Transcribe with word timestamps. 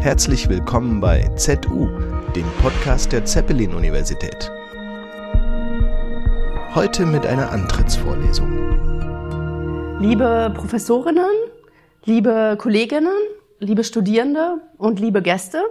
Herzlich 0.00 0.48
willkommen 0.48 0.98
bei 0.98 1.28
ZU, 1.36 1.86
dem 2.34 2.46
Podcast 2.62 3.12
der 3.12 3.26
Zeppelin-Universität. 3.26 4.50
Heute 6.74 7.04
mit 7.04 7.26
einer 7.26 7.52
Antrittsvorlesung. 7.52 10.00
Liebe 10.00 10.54
Professorinnen, 10.56 11.28
liebe 12.06 12.56
Kolleginnen, 12.58 13.12
liebe 13.58 13.84
Studierende 13.84 14.62
und 14.78 15.00
liebe 15.00 15.20
Gäste, 15.20 15.62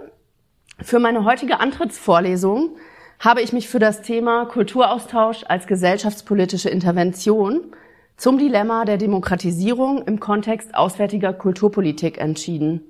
für 0.80 1.00
meine 1.00 1.24
heutige 1.24 1.58
Antrittsvorlesung 1.58 2.76
habe 3.18 3.42
ich 3.42 3.52
mich 3.52 3.68
für 3.68 3.80
das 3.80 4.00
Thema 4.00 4.44
Kulturaustausch 4.44 5.42
als 5.48 5.66
gesellschaftspolitische 5.66 6.70
Intervention 6.70 7.62
zum 8.16 8.38
Dilemma 8.38 8.84
der 8.84 8.96
Demokratisierung 8.96 10.06
im 10.06 10.20
Kontext 10.20 10.76
auswärtiger 10.76 11.32
Kulturpolitik 11.32 12.18
entschieden. 12.18 12.89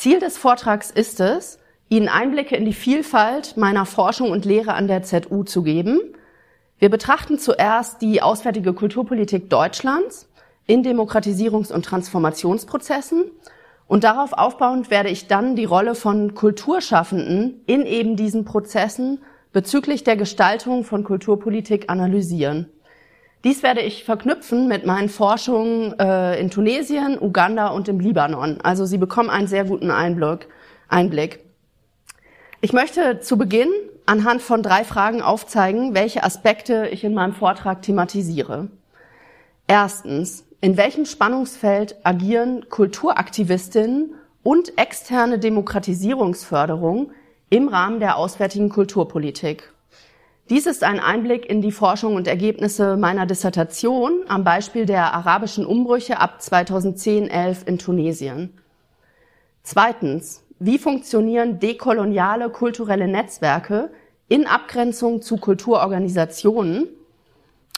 Ziel 0.00 0.18
des 0.18 0.38
Vortrags 0.38 0.90
ist 0.90 1.20
es, 1.20 1.58
Ihnen 1.90 2.08
Einblicke 2.08 2.56
in 2.56 2.64
die 2.64 2.72
Vielfalt 2.72 3.58
meiner 3.58 3.84
Forschung 3.84 4.30
und 4.30 4.46
Lehre 4.46 4.72
an 4.72 4.88
der 4.88 5.02
ZU 5.02 5.42
zu 5.42 5.62
geben. 5.62 6.00
Wir 6.78 6.88
betrachten 6.88 7.38
zuerst 7.38 8.00
die 8.00 8.22
auswärtige 8.22 8.72
Kulturpolitik 8.72 9.50
Deutschlands 9.50 10.26
in 10.66 10.82
Demokratisierungs- 10.82 11.70
und 11.70 11.84
Transformationsprozessen 11.84 13.30
und 13.88 14.02
darauf 14.02 14.32
aufbauend 14.32 14.90
werde 14.90 15.10
ich 15.10 15.26
dann 15.26 15.54
die 15.54 15.66
Rolle 15.66 15.94
von 15.94 16.34
Kulturschaffenden 16.34 17.60
in 17.66 17.84
eben 17.84 18.16
diesen 18.16 18.46
Prozessen 18.46 19.20
bezüglich 19.52 20.02
der 20.02 20.16
Gestaltung 20.16 20.84
von 20.84 21.04
Kulturpolitik 21.04 21.90
analysieren. 21.90 22.70
Dies 23.42 23.62
werde 23.62 23.80
ich 23.80 24.04
verknüpfen 24.04 24.68
mit 24.68 24.84
meinen 24.84 25.08
Forschungen 25.08 25.98
äh, 25.98 26.38
in 26.38 26.50
Tunesien, 26.50 27.18
Uganda 27.18 27.68
und 27.68 27.88
im 27.88 27.98
Libanon. 27.98 28.60
Also 28.62 28.84
Sie 28.84 28.98
bekommen 28.98 29.30
einen 29.30 29.46
sehr 29.46 29.64
guten 29.64 29.90
Einblick. 29.90 30.48
Einblick. 30.88 31.40
Ich 32.60 32.74
möchte 32.74 33.20
zu 33.20 33.38
Beginn 33.38 33.70
anhand 34.04 34.42
von 34.42 34.62
drei 34.62 34.84
Fragen 34.84 35.22
aufzeigen, 35.22 35.94
welche 35.94 36.22
Aspekte 36.22 36.88
ich 36.88 37.02
in 37.02 37.14
meinem 37.14 37.32
Vortrag 37.32 37.80
thematisiere. 37.80 38.68
Erstens, 39.66 40.44
in 40.60 40.76
welchem 40.76 41.06
Spannungsfeld 41.06 41.96
agieren 42.04 42.68
Kulturaktivistinnen 42.68 44.14
und 44.42 44.76
externe 44.76 45.38
Demokratisierungsförderung 45.38 47.12
im 47.48 47.68
Rahmen 47.68 48.00
der 48.00 48.16
auswärtigen 48.16 48.68
Kulturpolitik? 48.68 49.72
Dies 50.50 50.66
ist 50.66 50.82
ein 50.82 50.98
Einblick 50.98 51.48
in 51.48 51.62
die 51.62 51.70
Forschung 51.70 52.16
und 52.16 52.26
Ergebnisse 52.26 52.96
meiner 52.96 53.24
Dissertation 53.24 54.24
am 54.26 54.42
Beispiel 54.42 54.84
der 54.84 55.14
arabischen 55.14 55.64
Umbrüche 55.64 56.18
ab 56.18 56.40
2010-11 56.40 57.68
in 57.68 57.78
Tunesien. 57.78 58.58
Zweitens, 59.62 60.42
wie 60.58 60.78
funktionieren 60.78 61.60
dekoloniale 61.60 62.50
kulturelle 62.50 63.06
Netzwerke 63.06 63.92
in 64.26 64.48
Abgrenzung 64.48 65.22
zu 65.22 65.36
Kulturorganisationen 65.36 66.88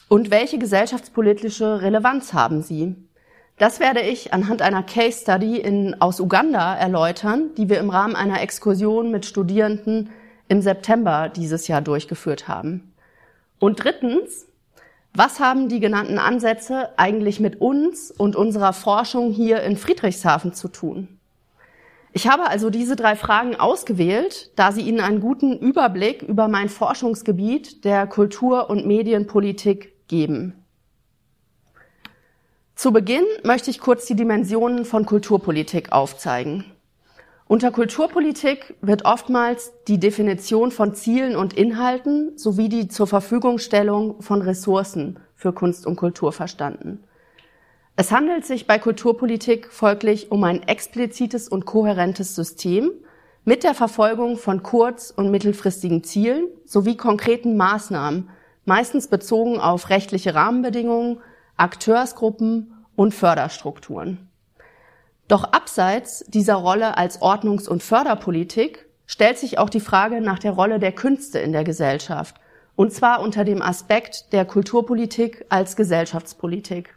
und 0.09 0.31
welche 0.31 0.59
gesellschaftspolitische 0.59 1.83
Relevanz 1.83 2.33
haben 2.33 2.63
sie? 2.63 2.97
Das 3.59 3.81
werde 3.81 4.01
ich 4.01 4.33
anhand 4.33 4.63
einer 4.63 4.83
Case 4.83 5.21
Study 5.21 5.59
in, 5.59 6.01
aus 6.01 6.21
Uganda 6.21 6.75
erläutern, 6.75 7.51
die 7.59 7.69
wir 7.69 7.81
im 7.81 7.91
Rahmen 7.91 8.17
einer 8.17 8.41
Exkursion 8.41 9.11
mit 9.11 9.27
Studierenden 9.27 10.09
im 10.53 10.61
September 10.61 11.31
dieses 11.35 11.67
Jahr 11.67 11.81
durchgeführt 11.81 12.47
haben. 12.47 12.93
Und 13.59 13.83
drittens, 13.83 14.47
was 15.15 15.41
haben 15.41 15.71
die 15.71 15.81
genannten 15.81 16.19
Ansätze 16.19 16.91
eigentlich 16.99 17.41
mit 17.41 17.59
uns 17.63 18.11
und 18.11 18.37
unserer 18.37 18.75
Forschung 18.75 19.33
hier 19.33 19.63
in 19.63 19.79
Friedrichshafen 19.79 20.53
zu 20.53 20.69
tun? 20.69 21.09
Ich 22.13 22.29
habe 22.29 22.51
also 22.51 22.69
diese 22.69 22.97
drei 22.97 23.17
Fragen 23.17 23.57
ausgewählt, 23.57 24.51
da 24.55 24.73
sie 24.73 24.83
Ihnen 24.83 25.01
einen 25.01 25.21
guten 25.21 25.57
Überblick 25.57 26.21
über 26.21 26.49
mein 26.49 26.69
Forschungsgebiet 26.69 27.87
der 27.87 28.07
Kultur- 28.07 28.69
und 28.69 28.87
Medienpolitik 28.87 30.07
geben. 30.07 30.63
Zu 32.75 32.93
Beginn 32.93 33.25
möchte 33.43 33.71
ich 33.71 33.81
kurz 33.81 34.05
die 34.05 34.17
Dimensionen 34.17 34.85
von 34.85 35.07
Kulturpolitik 35.07 35.93
aufzeigen. 35.93 36.67
Unter 37.53 37.71
Kulturpolitik 37.71 38.77
wird 38.81 39.05
oftmals 39.05 39.75
die 39.87 40.01
Definition 40.01 40.71
von 40.71 40.95
Zielen 40.95 41.37
und 41.37 41.53
Inhalten 41.53 42.39
sowie 42.39 42.71
die 42.71 42.89
zur 42.89 43.07
Verfügungstellung 43.07 44.23
von 44.23 44.41
Ressourcen 44.41 45.19
für 45.35 45.53
Kunst 45.53 45.87
und 45.87 45.97
Kultur 45.97 46.33
verstanden. 46.33 47.05
Es 47.95 48.11
handelt 48.11 48.47
sich 48.47 48.67
bei 48.67 48.79
Kulturpolitik 48.79 49.71
folglich 49.71 50.33
um 50.33 50.45
ein 50.45 50.63
explizites 50.63 51.47
und 51.47 51.67
kohärentes 51.67 52.35
System 52.35 52.91
mit 53.45 53.65
der 53.65 53.75
Verfolgung 53.75 54.39
von 54.39 54.63
kurz- 54.63 55.13
und 55.15 55.31
mittelfristigen 55.31 56.03
Zielen 56.05 56.47
sowie 56.65 56.97
konkreten 56.97 57.59
Maßnahmen, 57.59 58.31
meistens 58.65 59.09
bezogen 59.09 59.61
auf 59.61 59.91
rechtliche 59.91 60.35
Rahmenbedingungen, 60.35 61.21
Akteursgruppen 61.59 62.73
und 62.97 63.13
Förderstrukturen. 63.13 64.32
Doch 65.29 65.45
abseits 65.45 66.25
dieser 66.29 66.55
Rolle 66.55 66.97
als 66.97 67.21
Ordnungs- 67.23 67.69
und 67.69 67.83
Förderpolitik 67.83 68.87
stellt 69.07 69.39
sich 69.39 69.59
auch 69.59 69.71
die 69.71 69.81
Frage 69.81 70.21
nach 70.21 70.39
der 70.39 70.53
Rolle 70.53 70.79
der 70.79 70.93
Künste 70.93 71.39
in 71.39 71.53
der 71.53 71.65
Gesellschaft, 71.65 72.37
und 72.77 72.93
zwar 72.93 73.21
unter 73.21 73.45
dem 73.45 73.63
Aspekt 73.63 74.33
der 74.33 74.45
Kulturpolitik 74.45 75.45
als 75.49 75.77
Gesellschaftspolitik. 75.77 76.97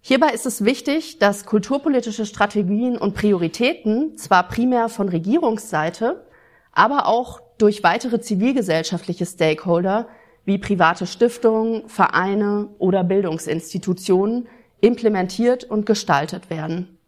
Hierbei 0.00 0.28
ist 0.34 0.44
es 0.44 0.64
wichtig, 0.64 1.18
dass 1.18 1.46
kulturpolitische 1.46 2.26
Strategien 2.26 2.98
und 2.98 3.14
Prioritäten 3.14 4.18
zwar 4.18 4.48
primär 4.48 4.88
von 4.88 5.08
Regierungsseite, 5.08 6.26
aber 6.72 7.06
auch 7.06 7.40
durch 7.56 7.82
weitere 7.82 8.20
zivilgesellschaftliche 8.20 9.24
Stakeholder 9.24 10.08
wie 10.44 10.58
private 10.58 11.06
Stiftungen, 11.06 11.88
Vereine 11.88 12.68
oder 12.78 13.02
Bildungsinstitutionen 13.02 14.46
implementiert 14.84 15.64
und 15.64 15.86
gestaltet 15.86 16.50
werden. 16.50 16.98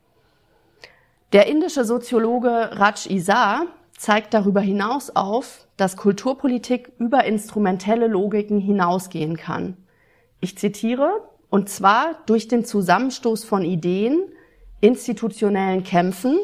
Der 1.32 1.47
indische 1.47 1.84
Soziologe 1.84 2.70
Raj 2.72 3.06
Isar 3.10 3.66
zeigt 3.98 4.32
darüber 4.32 4.60
hinaus 4.60 5.14
auf, 5.14 5.66
dass 5.76 5.97
Kulturpolitik 5.97 6.92
über 6.98 7.25
instrumentelle 7.25 8.06
Logiken 8.06 8.60
hinausgehen 8.60 9.36
kann. 9.36 9.76
Ich 10.41 10.56
zitiere, 10.56 11.10
und 11.50 11.69
zwar 11.69 12.16
durch 12.26 12.48
den 12.48 12.65
Zusammenstoß 12.65 13.44
von 13.44 13.62
Ideen, 13.62 14.22
institutionellen 14.81 15.84
Kämpfen 15.84 16.38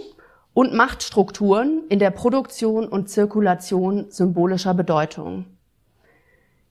und 0.55 0.75
Machtstrukturen 0.75 1.85
in 1.89 1.99
der 1.99 2.11
Produktion 2.11 2.89
und 2.89 3.09
Zirkulation 3.09 4.11
symbolischer 4.11 4.75
Bedeutung. 4.75 5.47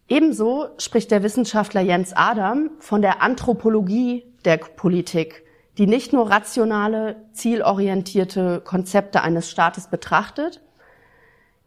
Ebenso 0.08 0.68
spricht 0.78 1.10
der 1.10 1.24
Wissenschaftler 1.24 1.82
Jens 1.82 2.14
Adam 2.14 2.72
von 2.80 3.02
der 3.02 3.22
Anthropologie 3.24 4.31
der 4.46 4.58
Politik, 4.58 5.44
die 5.78 5.88
nicht 5.88 6.14
nur 6.14 6.30
rationale, 6.30 7.16
zielorientierte 7.34 8.62
Konzepte 8.64 9.22
eines 9.22 9.50
Staates 9.50 9.88
betrachtet. 9.88 10.62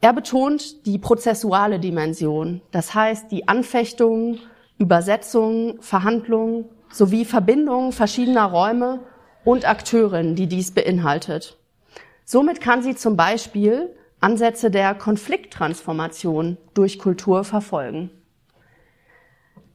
Er 0.01 0.13
betont 0.13 0.87
die 0.87 0.99
prozessuale 0.99 1.81
Dimension, 1.81 2.61
das 2.71 2.95
heißt 2.95 3.31
die 3.31 3.49
Anfechtung, 3.49 4.39
Übersetzung, 4.79 5.81
Verhandlung 5.81 6.69
sowie 6.91 7.25
Verbindung 7.25 7.93
verschiedener 7.93 8.45
Räume 8.45 9.01
und 9.45 9.69
Akteurinnen, 9.69 10.37
die 10.37 10.47
dies 10.47 10.73
beinhaltet. 10.73 11.59
Somit 12.25 12.61
kann 12.61 12.83
sie 12.83 12.95
zum 12.95 13.17
Beispiel 13.17 13.95
Ansätze 14.21 14.71
der 14.71 14.95
Konflikttransformation 14.95 16.57
durch 16.73 16.99
Kultur 16.99 17.45
verfolgen. 17.45 18.11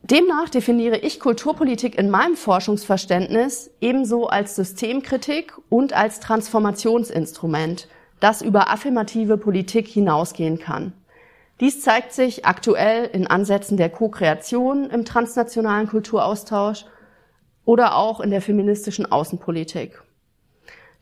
Demnach 0.02 0.50
definiere 0.50 0.98
ich 0.98 1.20
Kulturpolitik 1.20 1.98
in 1.98 2.10
meinem 2.10 2.36
Forschungsverständnis 2.36 3.70
ebenso 3.82 4.28
als 4.28 4.56
Systemkritik 4.56 5.54
und 5.70 5.94
als 5.94 6.20
Transformationsinstrument, 6.20 7.88
das 8.20 8.42
über 8.42 8.72
affirmative 8.72 9.38
Politik 9.38 9.88
hinausgehen 9.88 10.58
kann. 10.58 10.94
Dies 11.60 11.82
zeigt 11.82 12.14
sich 12.14 12.46
aktuell 12.46 13.10
in 13.12 13.28
Ansätzen 13.28 13.76
der 13.76 13.90
Co-Kreation 13.90 14.90
im 14.90 15.04
transnationalen 15.04 15.88
Kulturaustausch 15.88 16.86
oder 17.66 17.98
auch 17.98 18.22
in 18.22 18.32
der 18.32 18.42
feministischen 18.42 19.12
Außenpolitik. 19.12 20.02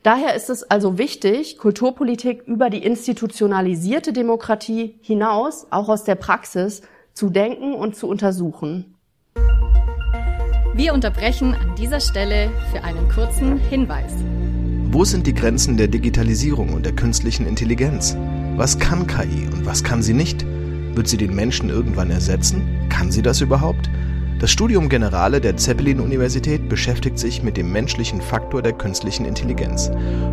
Daher 0.02 0.34
ist 0.34 0.50
es 0.50 0.64
also 0.64 0.98
wichtig, 0.98 1.58
Kulturpolitik 1.58 2.42
über 2.46 2.70
die 2.70 2.84
institutionalisierte 2.84 4.12
Demokratie 4.12 4.98
hinaus, 5.02 5.66
auch 5.70 5.88
aus 5.88 6.04
der 6.04 6.16
Praxis, 6.16 6.82
zu 7.18 7.30
denken 7.30 7.74
und 7.74 7.96
zu 7.96 8.06
untersuchen. 8.06 8.94
Wir 10.72 10.94
unterbrechen 10.94 11.52
an 11.52 11.74
dieser 11.74 11.98
Stelle 11.98 12.48
für 12.70 12.84
einen 12.84 13.08
kurzen 13.08 13.58
Hinweis. 13.58 14.12
Wo 14.92 15.04
sind 15.04 15.26
die 15.26 15.34
Grenzen 15.34 15.76
der 15.76 15.88
Digitalisierung 15.88 16.72
und 16.72 16.86
der 16.86 16.94
künstlichen 16.94 17.44
Intelligenz? 17.44 18.16
Was 18.54 18.78
kann 18.78 19.08
KI 19.08 19.48
und 19.52 19.66
was 19.66 19.82
kann 19.82 20.00
sie 20.00 20.14
nicht? 20.14 20.46
Wird 20.94 21.08
sie 21.08 21.16
den 21.16 21.34
Menschen 21.34 21.70
irgendwann 21.70 22.12
ersetzen? 22.12 22.86
Kann 22.88 23.10
sie 23.10 23.22
das 23.22 23.40
überhaupt? 23.40 23.90
Das 24.38 24.52
Studium 24.52 24.88
Generale 24.88 25.40
der 25.40 25.56
Zeppelin-Universität 25.56 26.68
beschäftigt 26.68 27.18
sich 27.18 27.42
mit 27.42 27.56
dem 27.56 27.72
menschlichen 27.72 28.20
Faktor 28.20 28.62
der 28.62 28.74
künstlichen 28.74 29.24
Intelligenz. 29.24 29.90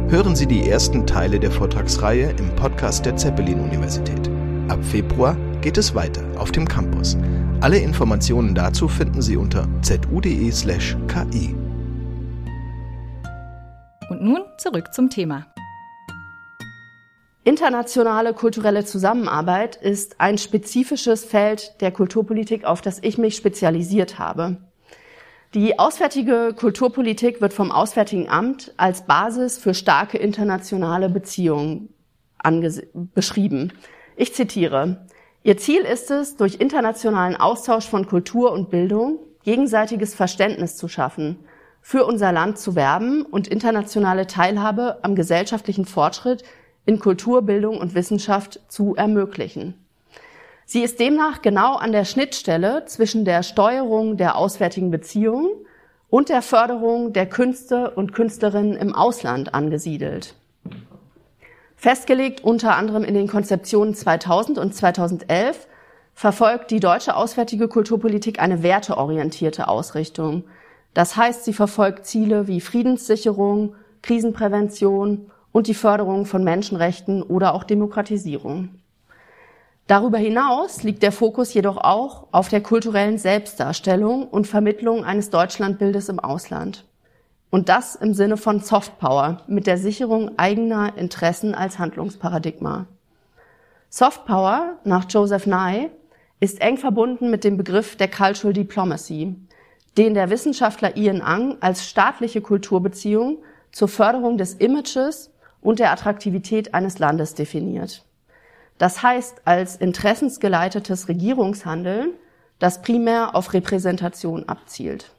Hören 0.10 0.36
Sie 0.36 0.46
die 0.46 0.70
ersten 0.70 1.08
Teile 1.08 1.40
der 1.40 1.50
Vortragsreihe 1.50 2.30
im 2.38 2.56
Podcast 2.56 3.08
der 3.08 3.18
Zeppelin-Universität. 3.18 4.30
Ab 4.68 4.86
Februar 4.86 5.36
geht 5.62 5.78
es 5.78 5.96
weiter 5.96 6.24
auf 6.38 6.52
dem 6.52 6.68
Campus. 6.68 7.18
Alle 7.62 7.78
Informationen 7.78 8.56
dazu 8.56 8.88
finden 8.88 9.22
Sie 9.22 9.38
unter 9.38 9.68
zu.de/ki. 9.82 11.56
Und 14.10 14.22
nun 14.22 14.42
zurück 14.58 14.94
zum 14.94 15.10
Thema. 15.10 15.48
Internationale 17.44 18.34
kulturelle 18.34 18.86
Zusammenarbeit 18.86 19.76
ist 19.76 20.20
ein 20.20 20.38
spezifisches 20.38 21.24
Feld 21.24 21.80
der 21.80 21.92
Kulturpolitik, 21.92 22.66
auf 22.66 22.82
das 22.82 23.00
ich 23.02 23.18
mich 23.18 23.36
spezialisiert 23.36 24.18
habe. 24.18 24.58
Die 25.54 25.80
auswärtige 25.80 26.54
Kulturpolitik 26.56 27.42
wird 27.42 27.54
vom 27.54 27.72
Auswärtigen 27.72 28.28
Amt 28.30 28.74
als 28.78 29.06
Basis 29.06 29.58
für 29.58 29.74
starke 29.74 30.18
internationale 30.18 31.08
Beziehungen 31.08 31.94
beschrieben. 33.14 33.72
Ich 34.18 34.34
zitiere. 34.34 35.08
Ihr 35.46 35.58
Ziel 35.58 35.82
ist 35.82 36.10
es, 36.10 36.38
durch 36.38 36.56
internationalen 36.56 37.36
Austausch 37.36 37.88
von 37.88 38.08
Kultur 38.08 38.52
und 38.52 38.72
Bildung 38.72 39.20
gegenseitiges 39.44 40.16
Verständnis 40.16 40.76
zu 40.76 40.88
schaffen, 40.88 41.38
für 41.82 42.04
unser 42.06 42.32
Land 42.32 42.58
zu 42.58 42.74
werben 42.74 43.22
und 43.22 43.48
internationale 43.48 44.26
Teilhabe 44.26 44.98
am 45.04 45.14
gesellschaftlichen 45.14 45.86
Fortschritt 45.86 46.44
in 46.88 46.98
Kultur, 46.98 47.44
Bildung 47.44 47.78
und 47.78 47.94
Wissenschaft 47.94 48.60
zu 48.70 48.96
ermöglichen. 48.96 49.76
Sie 50.66 50.82
ist 50.82 51.00
demnach 51.00 51.44
genau 51.44 51.76
an 51.76 51.92
der 51.92 52.06
Schnittstelle 52.06 52.86
zwischen 52.88 53.24
der 53.24 53.44
Steuerung 53.44 54.18
der 54.18 54.38
auswärtigen 54.38 54.90
Beziehungen 54.90 55.52
und 56.10 56.30
der 56.30 56.42
Förderung 56.42 57.14
der 57.14 57.30
Künste 57.30 57.92
und 57.92 58.14
Künstlerinnen 58.14 58.76
im 58.76 58.96
Ausland 58.96 59.54
angesiedelt. 59.54 60.34
Festgelegt 61.76 62.44
unter 62.44 62.76
anderem 62.76 63.04
in 63.04 63.14
den 63.14 63.28
Konzeptionen 63.28 63.94
2000 63.94 64.58
und 64.58 64.74
2011 64.74 65.68
verfolgt 66.14 66.72
die 66.72 66.80
deutsche 66.80 67.16
auswärtige 67.16 67.68
Kulturpolitik 67.68 68.40
eine 68.40 68.64
werteorientierte 68.64 69.68
Ausrichtung. 69.68 70.46
Das 70.94 71.18
heißt, 71.18 71.44
sie 71.44 71.54
verfolgt 71.54 72.06
Ziele 72.06 72.48
wie 72.48 72.62
Friedenssicherung, 72.62 73.76
Krisenprävention 74.02 75.30
und 75.52 75.68
die 75.68 75.74
Förderung 75.74 76.26
von 76.26 76.44
Menschenrechten 76.44 77.22
oder 77.22 77.54
auch 77.54 77.64
Demokratisierung. 77.64 78.70
Darüber 79.88 80.18
hinaus 80.18 80.84
liegt 80.84 81.04
der 81.04 81.12
Fokus 81.12 81.54
jedoch 81.54 81.78
auch 81.78 82.28
auf 82.32 82.50
der 82.50 82.62
kulturellen 82.62 83.20
Selbstdarstellung 83.20 84.28
und 84.28 84.48
Vermittlung 84.48 85.04
eines 85.04 85.30
Deutschlandbildes 85.30 86.10
im 86.10 86.20
Ausland. 86.20 86.86
Und 87.56 87.70
das 87.70 87.96
im 87.96 88.14
Sinne 88.14 88.36
von 88.36 88.60
Softpower 88.60 89.38
mit 89.48 89.66
der 89.66 89.78
Sicherung 89.78 90.38
eigener 90.38 90.98
Interessen 90.98 91.56
als 91.56 91.80
Handlungsparadigma. 91.80 92.86
Softpower 93.88 94.74
nach 94.84 95.06
Joseph 95.10 95.48
Nye 95.48 95.90
ist 96.42 96.60
eng 96.60 96.76
verbunden 96.76 97.30
mit 97.30 97.46
dem 97.46 97.56
Begriff 97.56 97.96
der 97.96 98.10
Cultural 98.10 98.52
Diplomacy, 98.52 99.38
den 99.98 100.14
der 100.16 100.30
Wissenschaftler 100.30 100.98
Ian 100.98 101.22
Ang 101.22 101.56
als 101.62 101.88
staatliche 101.88 102.42
Kulturbeziehung 102.42 103.38
zur 103.72 103.88
Förderung 103.88 104.38
des 104.38 104.56
Images 104.56 105.32
und 105.62 105.80
der 105.80 105.94
Attraktivität 105.94 106.74
eines 106.74 107.00
Landes 107.00 107.36
definiert. 107.36 108.04
Das 108.80 109.02
heißt, 109.02 109.44
als 109.46 109.78
interessensgeleitetes 109.78 111.08
Regierungshandeln, 111.08 112.16
das 112.60 112.82
primär 112.82 113.34
auf 113.34 113.54
Repräsentation 113.54 114.44
abzielt. 114.50 115.15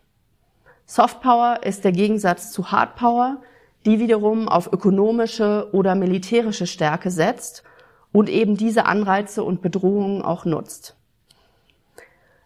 Softpower 0.87 1.61
ist 1.65 1.85
der 1.85 1.93
Gegensatz 1.93 2.53
zu 2.53 2.71
Hardpower, 2.71 3.43
die 3.85 3.99
wiederum 3.99 4.49
auf 4.49 4.73
ökonomische 4.73 5.69
oder 5.73 5.95
militärische 5.95 6.67
Stärke 6.67 7.11
setzt 7.11 7.65
und 8.13 8.29
eben 8.29 8.57
diese 8.57 8.87
Anreize 8.87 9.43
und 9.43 9.63
Bedrohungen 9.63 10.23
auch 10.23 10.45
nutzt. 10.45 10.97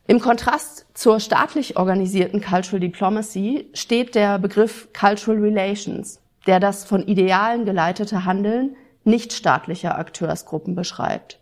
Im 0.06 0.20
Kontrast 0.20 0.86
zur 0.94 1.20
staatlich 1.20 1.76
organisierten 1.76 2.40
Cultural 2.40 2.80
Diplomacy 2.80 3.70
steht 3.74 4.14
der 4.14 4.38
Begriff 4.38 4.88
Cultural 4.98 5.40
Relations, 5.40 6.20
der 6.46 6.58
das 6.60 6.84
von 6.84 7.06
Idealen 7.06 7.64
geleitete 7.64 8.24
Handeln 8.24 8.74
nichtstaatlicher 9.04 9.96
Akteursgruppen 9.96 10.74
beschreibt. 10.74 11.38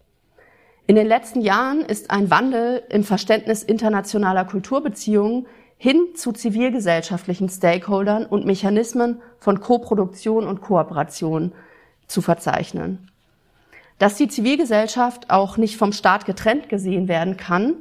In 0.87 0.97
den 0.97 1.07
letzten 1.07 1.41
Jahren 1.41 1.81
ist 1.81 2.11
ein 2.11 2.31
Wandel 2.31 2.83
im 2.89 3.05
Verständnis 3.05 3.63
internationaler 3.63 4.45
Kulturbeziehungen 4.45 5.47
hin 5.79 6.09
zu 6.17 6.33
zivilgesellschaftlichen 6.33 7.49
Stakeholdern 7.49 8.27
und 8.27 8.45
Mechanismen 8.45 9.23
von 9.39 9.61
Koproduktion 9.61 10.47
und 10.47 10.61
Kooperation 10.61 11.53
zu 12.09 12.21
verzeichnen. 12.21 13.09
Dass 13.99 14.17
die 14.17 14.29
Zivilgesellschaft 14.29 15.31
auch 15.31 15.57
nicht 15.57 15.77
vom 15.77 15.93
Staat 15.93 16.27
getrennt 16.27 16.69
gesehen 16.69 17.07
werden 17.07 17.37
kann 17.37 17.75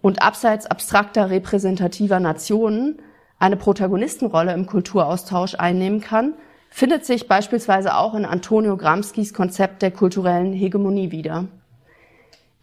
und 0.00 0.22
abseits 0.22 0.66
abstrakter 0.66 1.30
repräsentativer 1.30 2.20
Nationen 2.20 3.00
eine 3.38 3.56
Protagonistenrolle 3.56 4.54
im 4.54 4.66
Kulturaustausch 4.66 5.54
einnehmen 5.56 6.00
kann, 6.00 6.34
findet 6.70 7.04
sich 7.04 7.28
beispielsweise 7.28 7.96
auch 7.96 8.14
in 8.14 8.24
Antonio 8.24 8.78
Gramscis 8.78 9.34
Konzept 9.34 9.82
der 9.82 9.90
kulturellen 9.90 10.54
Hegemonie 10.54 11.10
wieder. 11.10 11.48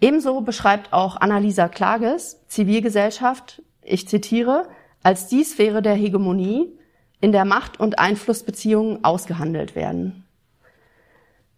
Ebenso 0.01 0.41
beschreibt 0.41 0.93
auch 0.93 1.17
Annalisa 1.17 1.67
Klages 1.67 2.39
Zivilgesellschaft, 2.47 3.61
ich 3.83 4.07
zitiere, 4.07 4.67
als 5.03 5.27
die 5.27 5.43
Sphäre 5.43 5.81
der 5.81 5.95
Hegemonie, 5.95 6.71
in 7.21 7.31
der 7.31 7.45
Macht- 7.45 7.79
und 7.79 7.99
Einflussbeziehungen 7.99 9.03
ausgehandelt 9.03 9.75
werden. 9.75 10.25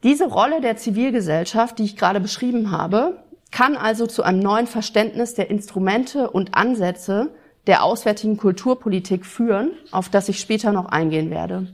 Diese 0.03 0.25
Rolle 0.25 0.61
der 0.61 0.77
Zivilgesellschaft, 0.77 1.77
die 1.77 1.83
ich 1.83 1.95
gerade 1.95 2.19
beschrieben 2.19 2.71
habe, 2.71 3.23
kann 3.51 3.75
also 3.75 4.07
zu 4.07 4.23
einem 4.23 4.39
neuen 4.39 4.65
Verständnis 4.65 5.35
der 5.35 5.49
Instrumente 5.51 6.31
und 6.31 6.55
Ansätze 6.55 7.31
der 7.67 7.83
auswärtigen 7.83 8.37
Kulturpolitik 8.37 9.25
führen, 9.25 9.71
auf 9.91 10.09
das 10.09 10.29
ich 10.29 10.39
später 10.39 10.71
noch 10.71 10.87
eingehen 10.87 11.29
werde. 11.29 11.67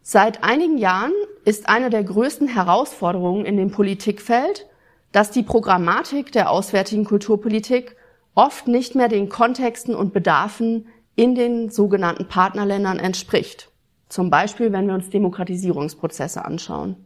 Seit 0.00 0.42
einigen 0.42 0.78
Jahren 0.78 1.12
ist 1.44 1.68
eine 1.68 1.90
der 1.90 2.04
größten 2.04 2.48
Herausforderungen 2.48 3.44
in 3.44 3.56
dem 3.56 3.70
Politikfeld, 3.70 4.66
dass 5.10 5.30
die 5.30 5.42
Programmatik 5.42 6.32
der 6.32 6.50
auswärtigen 6.50 7.04
Kulturpolitik 7.04 7.96
oft 8.34 8.68
nicht 8.68 8.94
mehr 8.94 9.08
den 9.08 9.28
Kontexten 9.28 9.94
und 9.94 10.12
Bedarfen 10.12 10.86
in 11.14 11.34
den 11.34 11.70
sogenannten 11.70 12.28
Partnerländern 12.28 12.98
entspricht. 12.98 13.70
Zum 14.08 14.30
Beispiel, 14.30 14.72
wenn 14.72 14.86
wir 14.86 14.94
uns 14.94 15.10
Demokratisierungsprozesse 15.10 16.44
anschauen. 16.44 16.96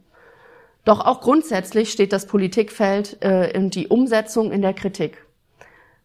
Doch 0.85 1.05
auch 1.05 1.19
grundsätzlich 1.19 1.91
steht 1.91 2.13
das 2.13 2.27
Politikfeld 2.27 3.21
äh, 3.23 3.51
in 3.51 3.69
die 3.69 3.87
Umsetzung 3.87 4.51
in 4.51 4.61
der 4.61 4.73
Kritik. 4.73 5.25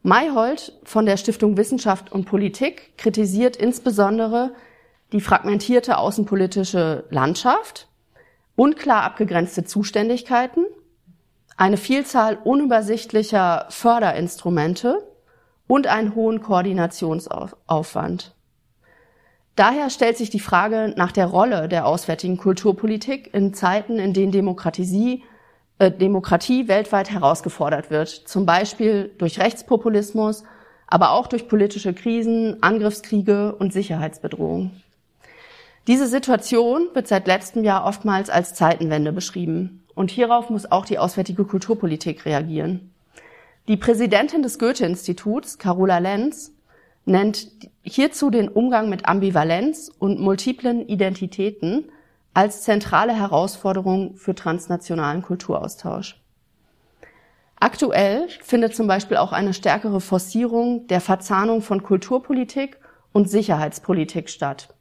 Mayhold 0.02 0.72
von 0.82 1.06
der 1.06 1.16
Stiftung 1.16 1.56
Wissenschaft 1.56 2.10
und 2.10 2.24
Politik 2.24 2.98
kritisiert 2.98 3.56
insbesondere 3.56 4.52
die 5.12 5.20
fragmentierte 5.20 5.98
außenpolitische 5.98 7.04
Landschaft, 7.10 7.88
unklar 8.56 9.04
abgegrenzte 9.04 9.64
Zuständigkeiten, 9.64 10.64
eine 11.56 11.76
Vielzahl 11.76 12.38
unübersichtlicher 12.42 13.66
Förderinstrumente 13.68 15.06
und 15.72 15.86
einen 15.86 16.14
hohen 16.14 16.42
Koordinationsaufwand. 16.42 18.34
Daher 19.56 19.88
stellt 19.88 20.18
sich 20.18 20.28
die 20.28 20.38
Frage 20.38 20.92
nach 20.98 21.12
der 21.12 21.24
Rolle 21.24 21.66
der 21.66 21.86
auswärtigen 21.86 22.36
Kulturpolitik 22.36 23.32
in 23.32 23.54
Zeiten, 23.54 23.98
in 23.98 24.12
denen 24.12 24.32
Demokratie, 24.32 25.24
äh, 25.78 25.90
Demokratie 25.90 26.68
weltweit 26.68 27.10
herausgefordert 27.10 27.88
wird, 27.88 28.10
zum 28.10 28.44
Beispiel 28.44 29.12
durch 29.16 29.38
Rechtspopulismus, 29.38 30.44
aber 30.88 31.12
auch 31.12 31.26
durch 31.26 31.48
politische 31.48 31.94
Krisen, 31.94 32.62
Angriffskriege 32.62 33.54
und 33.54 33.72
Sicherheitsbedrohungen. 33.72 34.82
Diese 35.86 36.06
Situation 36.06 36.88
wird 36.92 37.08
seit 37.08 37.26
letztem 37.26 37.64
Jahr 37.64 37.86
oftmals 37.86 38.28
als 38.28 38.52
Zeitenwende 38.52 39.10
beschrieben. 39.10 39.86
Und 39.94 40.10
hierauf 40.10 40.50
muss 40.50 40.70
auch 40.70 40.84
die 40.84 40.98
auswärtige 40.98 41.46
Kulturpolitik 41.46 42.26
reagieren. 42.26 42.92
Die 43.68 43.76
Präsidentin 43.76 44.42
des 44.42 44.58
Goethe-Instituts, 44.58 45.56
Carola 45.58 45.98
Lenz, 45.98 46.52
nennt 47.04 47.48
hierzu 47.82 48.30
den 48.30 48.48
Umgang 48.48 48.88
mit 48.88 49.06
Ambivalenz 49.06 49.90
und 49.98 50.18
multiplen 50.18 50.88
Identitäten 50.88 51.90
als 52.34 52.62
zentrale 52.62 53.14
Herausforderung 53.14 54.16
für 54.16 54.34
transnationalen 54.34 55.22
Kulturaustausch. 55.22 56.20
Aktuell 57.60 58.28
findet 58.42 58.74
zum 58.74 58.88
Beispiel 58.88 59.18
auch 59.18 59.32
eine 59.32 59.54
stärkere 59.54 60.00
Forcierung 60.00 60.88
der 60.88 61.00
Verzahnung 61.00 61.62
von 61.62 61.84
Kulturpolitik 61.84 62.78
und 63.12 63.30
Sicherheitspolitik 63.30 64.28
statt. 64.28 64.74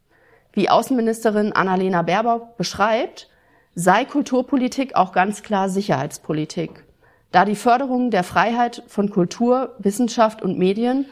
Wie 0.53 0.69
Außenministerin 0.69 1.53
Annalena 1.53 2.01
Baerbock 2.01 2.57
beschreibt, 2.57 3.29
sei 3.75 4.05
Kulturpolitik 4.05 4.95
auch 4.95 5.11
ganz 5.11 5.43
klar 5.43 5.69
Sicherheitspolitik. 5.69 6.83
Da 7.31 7.45
die 7.45 7.55
Förderung 7.55 8.11
der 8.11 8.23
Freiheit 8.23 8.83
von 8.88 9.09
Kultur, 9.09 9.75
Wissenschaft 9.79 10.41
und 10.41 10.57
Medien 10.57 11.05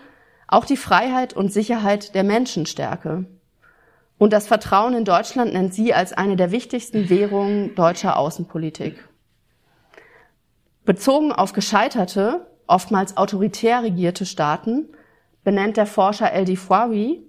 auch 0.48 0.66
die 0.66 0.78
Freiheit 0.78 1.34
und 1.34 1.54
Sicherheit 1.54 2.16
der 2.16 2.24
Menschen 2.24 2.66
stärke. 2.66 3.26
Und 4.18 4.34
das 4.34 4.48
Vertrauen 4.48 4.96
in 4.96 5.06
Deutschland 5.06 5.54
nennt 5.54 5.74
sie 5.74 5.94
als 5.94 6.12
eine 6.12 6.36
der 6.36 6.52
wichtigsten 6.52 7.10
Währungen 7.10 7.76
deutscher 7.76 8.18
Außenpolitik. 8.18 9.08
Bezogen 10.86 11.32
auf 11.32 11.54
gescheiterte, 11.54 12.48
oftmals 12.68 13.16
autoritär 13.16 13.84
regierte 13.84 14.26
Staaten 14.26 14.90
benennt 15.44 15.78
der 15.78 15.86
Forscher 15.86 16.32
El 16.34 16.46
Difwawi 16.46 17.24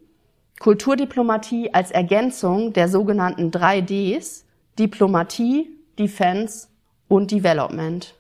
Kulturdiplomatie 0.59 1.73
als 1.73 1.91
Ergänzung 1.91 2.73
der 2.73 2.89
sogenannten 2.89 3.51
drei 3.51 3.81
Ds 3.81 4.45
Diplomatie, 4.79 5.71
Defense 5.99 6.69
und 7.09 7.31
Development. 7.31 8.15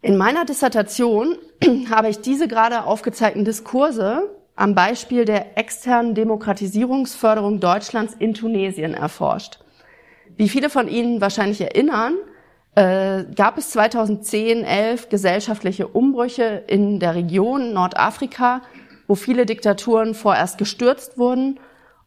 In 0.00 0.16
meiner 0.16 0.44
Dissertation 0.44 1.36
habe 1.90 2.08
ich 2.08 2.20
diese 2.20 2.46
gerade 2.46 2.84
aufgezeigten 2.84 3.44
Diskurse 3.44 4.30
am 4.54 4.74
Beispiel 4.74 5.24
der 5.24 5.58
externen 5.58 6.14
Demokratisierungsförderung 6.14 7.58
Deutschlands 7.58 8.14
in 8.18 8.34
Tunesien 8.34 8.94
erforscht. 8.94 9.58
Wie 10.36 10.48
viele 10.48 10.70
von 10.70 10.88
Ihnen 10.88 11.20
wahrscheinlich 11.20 11.60
erinnern, 11.60 12.14
äh, 12.76 13.24
gab 13.34 13.58
es 13.58 13.70
2010, 13.70 14.62
11 14.62 15.08
gesellschaftliche 15.08 15.88
Umbrüche 15.88 16.62
in 16.68 17.00
der 17.00 17.16
Region 17.16 17.72
Nordafrika, 17.72 18.62
wo 19.08 19.16
viele 19.16 19.46
Diktaturen 19.46 20.14
vorerst 20.14 20.58
gestürzt 20.58 21.18
wurden 21.18 21.58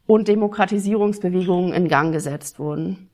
und 0.07 0.29
Demokratisierungsbewegungen 0.29 1.73
in 1.73 1.89
Gang 1.89 2.13
gesetzt 2.13 2.57
wurden. 2.57 3.09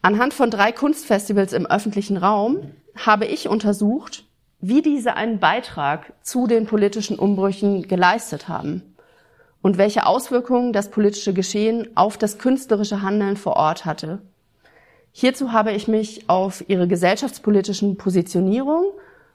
Anhand 0.00 0.32
von 0.32 0.50
drei 0.50 0.72
Kunstfestivals 0.72 1.52
im 1.52 1.66
öffentlichen 1.66 2.16
Raum 2.16 2.72
habe 2.96 3.26
ich 3.26 3.48
untersucht, 3.48 4.24
wie 4.60 4.82
diese 4.82 5.14
einen 5.14 5.38
Beitrag 5.38 6.12
zu 6.22 6.46
den 6.46 6.66
politischen 6.66 7.18
Umbrüchen 7.18 7.88
geleistet 7.88 8.48
haben 8.48 8.82
und 9.62 9.78
welche 9.78 10.06
Auswirkungen 10.06 10.72
das 10.72 10.90
politische 10.90 11.34
Geschehen 11.34 11.88
auf 11.96 12.16
das 12.16 12.38
künstlerische 12.38 13.02
Handeln 13.02 13.36
vor 13.36 13.56
Ort 13.56 13.84
hatte. 13.84 14.20
Hierzu 15.12 15.52
habe 15.52 15.72
ich 15.72 15.88
mich 15.88 16.28
auf 16.28 16.64
ihre 16.68 16.86
gesellschaftspolitischen 16.86 17.96
Positionierung 17.96 18.92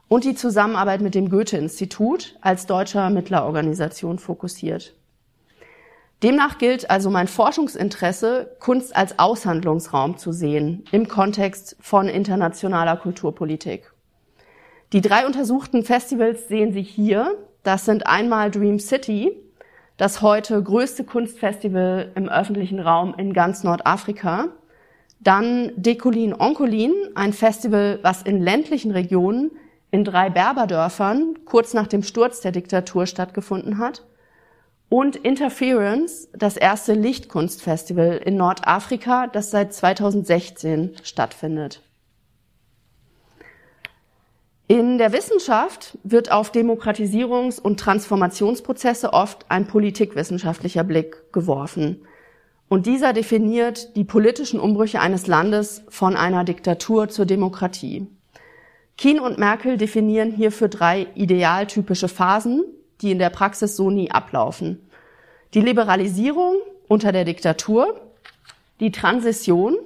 und 0.07 0.25
die 0.25 0.35
Zusammenarbeit 0.35 1.01
mit 1.01 1.15
dem 1.15 1.29
Goethe-Institut 1.29 2.37
als 2.41 2.65
deutscher 2.65 3.09
Mittlerorganisation 3.09 4.19
fokussiert. 4.19 4.93
Demnach 6.23 6.59
gilt 6.59 6.91
also 6.91 7.09
mein 7.09 7.27
Forschungsinteresse, 7.27 8.55
Kunst 8.59 8.95
als 8.95 9.17
Aushandlungsraum 9.17 10.17
zu 10.17 10.31
sehen 10.31 10.83
im 10.91 11.07
Kontext 11.07 11.75
von 11.79 12.07
internationaler 12.07 12.97
Kulturpolitik. 12.97 13.91
Die 14.93 15.01
drei 15.01 15.25
untersuchten 15.25 15.83
Festivals 15.83 16.47
sehen 16.47 16.73
Sie 16.73 16.83
hier. 16.83 17.37
Das 17.63 17.85
sind 17.85 18.05
einmal 18.05 18.51
Dream 18.51 18.77
City, 18.77 19.31
das 19.97 20.21
heute 20.21 20.61
größte 20.61 21.05
Kunstfestival 21.05 22.11
im 22.13 22.29
öffentlichen 22.29 22.79
Raum 22.79 23.15
in 23.17 23.33
ganz 23.33 23.63
Nordafrika. 23.63 24.49
Dann 25.21 25.71
Dekolin 25.75 26.35
Onkolin, 26.39 26.93
ein 27.15 27.33
Festival, 27.33 27.99
was 28.03 28.21
in 28.21 28.41
ländlichen 28.41 28.91
Regionen 28.91 29.51
in 29.89 30.03
drei 30.03 30.29
Berberdörfern 30.29 31.39
kurz 31.45 31.73
nach 31.73 31.87
dem 31.87 32.03
Sturz 32.03 32.41
der 32.41 32.51
Diktatur 32.51 33.07
stattgefunden 33.07 33.79
hat. 33.79 34.03
Und 34.93 35.15
Interference, 35.15 36.27
das 36.33 36.57
erste 36.57 36.91
Lichtkunstfestival 36.91 38.17
in 38.25 38.35
Nordafrika, 38.35 39.27
das 39.27 39.49
seit 39.49 39.73
2016 39.73 40.97
stattfindet. 41.01 41.81
In 44.67 44.97
der 44.97 45.13
Wissenschaft 45.13 45.97
wird 46.03 46.33
auf 46.33 46.51
Demokratisierungs- 46.51 47.61
und 47.61 47.79
Transformationsprozesse 47.79 49.13
oft 49.13 49.45
ein 49.47 49.65
politikwissenschaftlicher 49.65 50.83
Blick 50.83 51.31
geworfen. 51.31 52.01
Und 52.67 52.85
dieser 52.85 53.13
definiert 53.13 53.95
die 53.95 54.03
politischen 54.03 54.59
Umbrüche 54.59 54.99
eines 54.99 55.25
Landes 55.25 55.83
von 55.87 56.17
einer 56.17 56.43
Diktatur 56.43 57.07
zur 57.07 57.25
Demokratie. 57.25 58.07
Kien 58.97 59.21
und 59.21 59.37
Merkel 59.37 59.77
definieren 59.77 60.31
hierfür 60.31 60.67
drei 60.67 61.07
idealtypische 61.15 62.09
Phasen, 62.09 62.65
die 63.01 63.11
in 63.11 63.19
der 63.19 63.29
Praxis 63.29 63.75
so 63.75 63.89
nie 63.89 64.11
ablaufen. 64.11 64.89
Die 65.53 65.61
Liberalisierung 65.61 66.55
unter 66.87 67.11
der 67.11 67.25
Diktatur, 67.25 67.99
die 68.79 68.91
Transition 68.91 69.77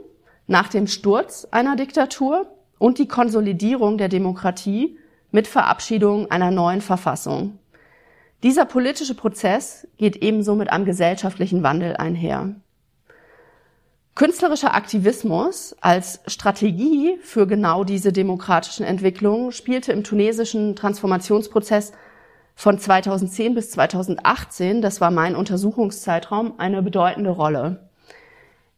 nach 0.47 0.69
dem 0.69 0.87
Sturz 0.87 1.47
einer 1.51 1.75
Diktatur 1.75 2.47
und 2.77 2.99
die 2.99 3.07
Konsolidierung 3.07 3.97
der 3.97 4.09
Demokratie 4.09 4.97
mit 5.31 5.47
Verabschiedung 5.47 6.29
einer 6.31 6.51
neuen 6.51 6.81
Verfassung. 6.81 7.59
Dieser 8.43 8.65
politische 8.65 9.15
Prozess 9.15 9.87
geht 9.97 10.17
ebenso 10.17 10.55
mit 10.55 10.69
einem 10.69 10.85
gesellschaftlichen 10.85 11.63
Wandel 11.63 11.95
einher. 11.97 12.55
Künstlerischer 14.13 14.75
Aktivismus 14.75 15.75
als 15.81 16.21
Strategie 16.27 17.17
für 17.21 17.47
genau 17.47 17.83
diese 17.83 18.13
demokratischen 18.13 18.85
Entwicklungen 18.85 19.51
spielte 19.51 19.91
im 19.91 20.05
tunesischen 20.05 20.75
Transformationsprozess 20.75 21.91
von 22.55 22.79
2010 22.79 23.53
bis 23.53 23.71
2018, 23.71 24.81
das 24.81 25.01
war 25.01 25.11
mein 25.11 25.35
Untersuchungszeitraum, 25.35 26.55
eine 26.57 26.81
bedeutende 26.81 27.29
Rolle. 27.29 27.89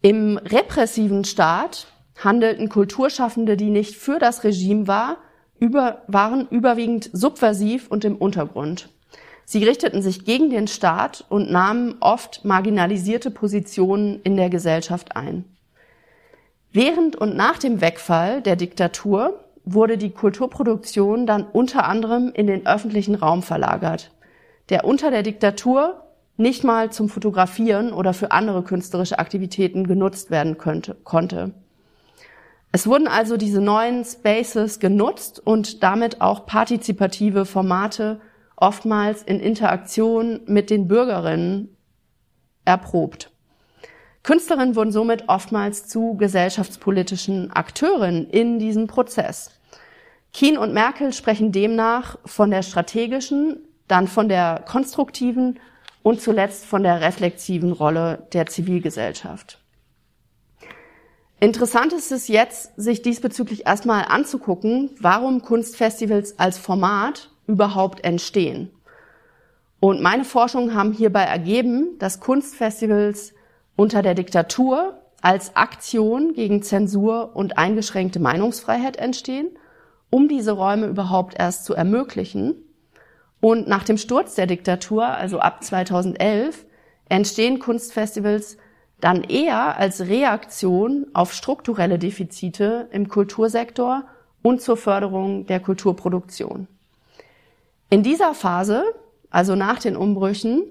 Im 0.01 0.37
repressiven 0.37 1.23
Staat 1.23 1.87
handelten 2.23 2.69
Kulturschaffende, 2.69 3.55
die 3.55 3.69
nicht 3.69 3.95
für 3.95 4.19
das 4.19 4.43
Regime 4.43 4.87
war, 4.87 5.17
über, 5.59 6.03
waren 6.07 6.47
überwiegend 6.49 7.09
subversiv 7.13 7.87
und 7.87 8.03
im 8.05 8.15
Untergrund. 8.15 8.89
Sie 9.45 9.63
richteten 9.63 10.01
sich 10.01 10.25
gegen 10.25 10.49
den 10.49 10.67
Staat 10.67 11.23
und 11.29 11.49
nahmen 11.49 11.95
oft 11.99 12.43
marginalisierte 12.43 13.31
Positionen 13.31 14.21
in 14.23 14.35
der 14.35 14.49
Gesellschaft 14.49 15.15
ein. 15.15 15.45
Während 16.73 17.15
und 17.15 17.35
nach 17.35 17.57
dem 17.57 17.79
Wegfall 17.79 18.41
der 18.41 18.55
Diktatur 18.55 19.39
wurde 19.69 19.97
die 19.97 20.11
Kulturproduktion 20.11 21.25
dann 21.25 21.45
unter 21.45 21.85
anderem 21.85 22.31
in 22.33 22.47
den 22.47 22.65
öffentlichen 22.65 23.15
Raum 23.15 23.43
verlagert, 23.43 24.11
der 24.69 24.85
unter 24.85 25.11
der 25.11 25.23
Diktatur 25.23 26.03
nicht 26.37 26.63
mal 26.63 26.91
zum 26.91 27.09
Fotografieren 27.09 27.91
oder 27.91 28.13
für 28.13 28.31
andere 28.31 28.63
künstlerische 28.63 29.19
Aktivitäten 29.19 29.85
genutzt 29.85 30.31
werden 30.31 30.57
könnte, 30.57 30.95
konnte. 31.03 31.53
Es 32.71 32.87
wurden 32.87 33.07
also 33.07 33.37
diese 33.37 33.59
neuen 33.59 34.05
Spaces 34.05 34.79
genutzt 34.79 35.45
und 35.45 35.83
damit 35.83 36.21
auch 36.21 36.45
partizipative 36.45 37.45
Formate 37.45 38.21
oftmals 38.55 39.23
in 39.23 39.39
Interaktion 39.39 40.41
mit 40.45 40.69
den 40.69 40.87
Bürgerinnen 40.87 41.75
erprobt. 42.65 43.31
Künstlerinnen 44.23 44.75
wurden 44.75 44.91
somit 44.91 45.27
oftmals 45.27 45.87
zu 45.87 46.15
gesellschaftspolitischen 46.15 47.51
Akteuren 47.51 48.29
in 48.29 48.59
diesem 48.59 48.87
Prozess. 48.87 49.56
Kien 50.33 50.57
und 50.57 50.73
Merkel 50.73 51.13
sprechen 51.13 51.51
demnach 51.51 52.17
von 52.25 52.51
der 52.51 52.63
strategischen, 52.63 53.59
dann 53.87 54.07
von 54.07 54.29
der 54.29 54.63
konstruktiven 54.67 55.59
und 56.03 56.21
zuletzt 56.21 56.65
von 56.65 56.83
der 56.83 57.01
reflexiven 57.01 57.71
Rolle 57.71 58.27
der 58.33 58.45
Zivilgesellschaft. 58.45 59.59
Interessant 61.39 61.93
ist 61.93 62.11
es 62.11 62.27
jetzt, 62.27 62.71
sich 62.77 63.03
diesbezüglich 63.03 63.67
erstmal 63.67 64.05
anzugucken, 64.05 64.89
warum 64.99 65.43
Kunstfestivals 65.43 66.39
als 66.39 66.57
Format 66.57 67.29
überhaupt 67.45 68.03
entstehen. 68.03 68.71
Und 69.79 70.01
meine 70.01 70.23
Forschungen 70.23 70.73
haben 70.73 70.93
hierbei 70.93 71.21
ergeben, 71.23 71.99
dass 71.99 72.19
Kunstfestivals 72.19 73.33
unter 73.75 74.01
der 74.01 74.15
Diktatur 74.15 74.99
als 75.21 75.55
Aktion 75.55 76.33
gegen 76.33 76.63
Zensur 76.63 77.35
und 77.35 77.57
eingeschränkte 77.59 78.19
Meinungsfreiheit 78.19 78.97
entstehen, 78.97 79.49
um 80.09 80.27
diese 80.27 80.51
Räume 80.51 80.87
überhaupt 80.87 81.35
erst 81.37 81.65
zu 81.65 81.73
ermöglichen. 81.73 82.55
Und 83.39 83.67
nach 83.67 83.83
dem 83.83 83.97
Sturz 83.97 84.35
der 84.35 84.47
Diktatur, 84.47 85.05
also 85.05 85.39
ab 85.39 85.63
2011, 85.63 86.65
entstehen 87.09 87.59
Kunstfestivals 87.59 88.57
dann 88.99 89.23
eher 89.23 89.77
als 89.77 90.01
Reaktion 90.01 91.07
auf 91.13 91.33
strukturelle 91.33 91.99
Defizite 91.99 92.87
im 92.91 93.09
Kultursektor 93.09 94.05
und 94.41 94.61
zur 94.61 94.77
Förderung 94.77 95.45
der 95.45 95.59
Kulturproduktion. 95.59 96.67
In 97.89 98.03
dieser 98.03 98.33
Phase, 98.33 98.83
also 99.29 99.55
nach 99.55 99.79
den 99.79 99.95
Umbrüchen, 99.95 100.63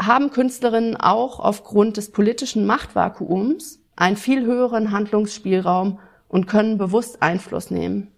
haben 0.00 0.30
Künstlerinnen 0.30 0.96
auch 0.96 1.40
aufgrund 1.40 1.96
des 1.96 2.12
politischen 2.12 2.66
Machtvakuums 2.66 3.80
einen 3.96 4.16
viel 4.16 4.44
höheren 4.44 4.90
Handlungsspielraum 4.90 5.98
und 6.28 6.46
können 6.46 6.76
bewusst 6.76 7.22
Einfluss 7.22 7.70
nehmen. 7.70 8.12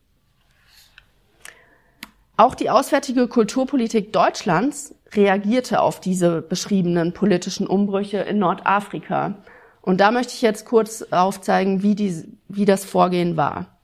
Auch 2.39 2.55
die 2.55 2.71
auswärtige 2.71 3.27
Kulturpolitik 3.27 4.13
Deutschlands 4.13 4.95
reagierte 5.13 5.83
auf 5.83 5.99
diese 5.99 6.41
beschriebenen 6.41 7.13
politischen 7.13 7.67
Umbrüche 7.67 8.19
in 8.19 8.39
Nordafrika. 8.39 9.39
Und 9.83 10.01
da 10.01 10.13
möchte 10.13 10.35
ich 10.35 10.43
jetzt 10.43 10.65
kurz 10.65 11.03
aufzeigen, 11.11 11.83
wie, 11.83 11.97
die, 11.97 12.39
wie 12.47 12.65
das 12.65 12.85
Vorgehen 12.85 13.37
war. 13.37 13.81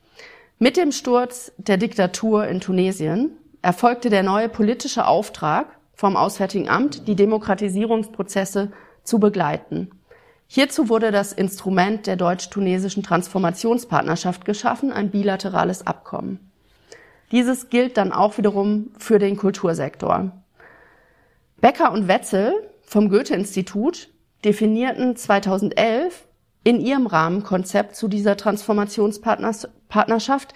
Mit 0.57 0.77
dem 0.77 0.93
Sturz 0.93 1.51
der 1.57 1.75
Diktatur 1.75 2.47
in 2.47 2.61
Tunesien 2.61 3.31
erfolgte 3.61 4.09
der 4.09 4.23
neue 4.23 4.47
politische 4.47 5.05
Auftrag 5.05 5.67
vom 5.93 6.15
Auswärtigen 6.15 6.69
Amt, 6.69 7.09
die 7.09 7.17
Demokratisierungsprozesse 7.17 8.71
zu 9.03 9.19
begleiten. 9.19 9.89
Hierzu 10.47 10.87
wurde 10.87 11.11
das 11.11 11.33
Instrument 11.33 12.07
der 12.07 12.15
deutsch-tunesischen 12.15 13.03
Transformationspartnerschaft 13.03 14.45
geschaffen, 14.45 14.93
ein 14.93 15.11
bilaterales 15.11 15.85
Abkommen. 15.85 16.39
Dieses 17.31 17.69
gilt 17.69 17.97
dann 17.97 18.11
auch 18.11 18.37
wiederum 18.37 18.91
für 18.97 19.19
den 19.19 19.37
Kultursektor. 19.37 20.31
Becker 21.61 21.91
und 21.91 22.07
Wetzel 22.07 22.53
vom 22.83 23.09
Goethe-Institut 23.09 24.09
definierten 24.43 25.15
2011 25.15 26.27
in 26.63 26.79
ihrem 26.79 27.07
Rahmenkonzept 27.07 27.95
zu 27.95 28.07
dieser 28.07 28.37
Transformationspartnerschaft, 28.37 30.53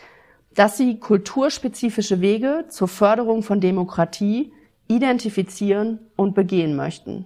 dass 0.55 0.77
sie 0.77 0.99
kulturspezifische 0.99 2.21
Wege 2.21 2.65
zur 2.69 2.87
Förderung 2.87 3.43
von 3.43 3.61
Demokratie 3.61 4.53
identifizieren 4.87 5.99
und 6.15 6.35
begehen 6.35 6.75
möchten. 6.75 7.25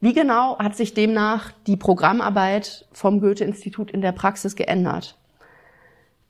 Wie 0.00 0.12
genau 0.12 0.58
hat 0.58 0.76
sich 0.76 0.92
demnach 0.92 1.52
die 1.66 1.76
Programmarbeit 1.76 2.86
vom 2.92 3.20
Goethe-Institut 3.20 3.90
in 3.90 4.02
der 4.02 4.12
Praxis 4.12 4.54
geändert? 4.54 5.18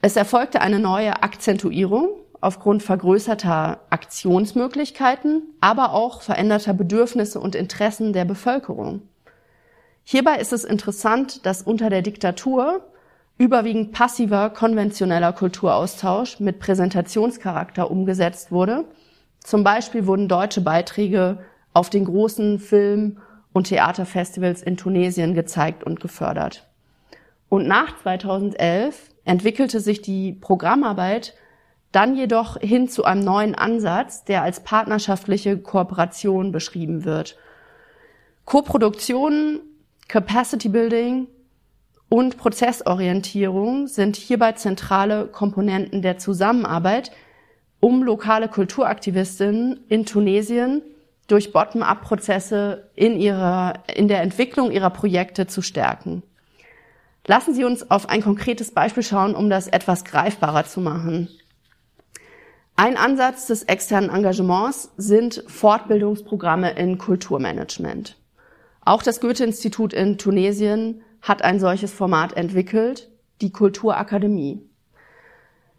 Es 0.01 0.17
erfolgte 0.17 0.61
eine 0.61 0.79
neue 0.79 1.23
Akzentuierung 1.23 2.09
aufgrund 2.41 2.83
vergrößerter 2.83 3.81
Aktionsmöglichkeiten, 3.91 5.43
aber 5.61 5.93
auch 5.93 6.23
veränderter 6.23 6.75
Bedürfnisse 6.75 7.41
und 7.41 7.55
Interessen 7.55 8.13
der 8.13 8.25
Bevölkerung. 8.25 9.03
Hierbei 10.05 10.37
ist 10.37 10.53
es 10.53 10.65
interessant, 10.65 11.45
dass 11.47 11.63
unter 11.63 11.91
der 11.91 12.03
Diktatur 12.03 12.85
überwiegend 13.39 13.93
passiver 13.93 14.51
konventioneller 14.51 15.33
Kulturaustausch 15.33 16.41
mit 16.41 16.61
Präsentationscharakter 16.61 17.91
umgesetzt 17.91 18.53
wurde. 18.53 18.85
Zum 19.41 19.65
Beispiel 19.65 20.07
wurden 20.07 20.29
deutsche 20.29 20.61
Beiträge 20.61 21.39
auf 21.73 21.91
den 21.91 22.05
großen 22.05 22.59
Film- 22.59 23.19
und 23.53 23.65
Theaterfestivals 23.69 24.63
in 24.63 24.77
Tunesien 24.77 25.35
gezeigt 25.35 25.85
und 25.85 26.01
gefördert. 26.01 26.67
Und 27.49 27.67
nach 27.67 28.01
2011 28.03 29.11
entwickelte 29.27 29.81
sich 29.81 30.01
die 30.01 30.33
Programmarbeit 30.33 31.35
dann 31.93 32.17
jedoch 32.17 32.59
hin 32.59 32.89
zu 32.89 33.05
einem 33.05 33.23
neuen 33.23 33.55
Ansatz, 33.55 34.25
der 34.25 34.43
als 34.43 34.61
partnerschaftliche 34.61 35.59
Kooperation 35.59 36.53
beschrieben 36.53 37.05
wird. 37.05 37.37
Koproduktionen, 38.45 39.61
Capacity 40.09 40.69
Building 40.69 41.27
und 42.09 42.37
Prozessorientierung 42.37 43.89
sind 43.89 44.17
hierbei 44.17 44.53
zentrale 44.53 45.27
Komponenten 45.27 46.03
der 46.03 46.19
Zusammenarbeit, 46.19 47.11
um 47.81 48.03
lokale 48.03 48.49
Kulturaktivistinnen 48.49 49.81
in 49.89 50.07
Tunesien 50.07 50.83
durch 51.27 51.53
Bottom-up-Prozesse 51.53 52.91
in 52.95 53.19
ihrer, 53.19 53.83
in 53.95 54.07
der 54.07 54.23
Entwicklung 54.23 54.71
ihrer 54.71 54.91
Projekte 54.91 55.47
zu 55.47 55.63
stärken. 55.63 56.23
Lassen 57.27 57.55
Sie 57.55 57.65
uns 57.65 57.91
auf 57.91 58.09
ein 58.09 58.23
konkretes 58.23 58.71
Beispiel 58.71 59.03
schauen, 59.03 59.35
um 59.35 59.51
das 59.51 59.67
etwas 59.67 60.05
greifbarer 60.05 60.65
zu 60.65 60.81
machen. 60.81 61.29
Ein 62.77 62.97
Ansatz 62.97 63.47
des 63.47 63.65
externen 63.65 64.11
Engagements 64.11 64.91
sind 64.97 65.43
Fortbildungsprogramme 65.49 66.73
in 66.73 66.99
Kulturmanagement. 66.99 68.17
Auch 68.85 69.03
das 69.03 69.21
Goethe-Institut 69.21 69.93
in 69.93 70.19
Tunesien 70.19 71.03
hat 71.23 71.43
ein 71.43 71.59
solches 71.59 71.93
Format 71.93 72.35
entwickelt, 72.35 73.11
die 73.41 73.51
Kulturakademie. 73.51 74.61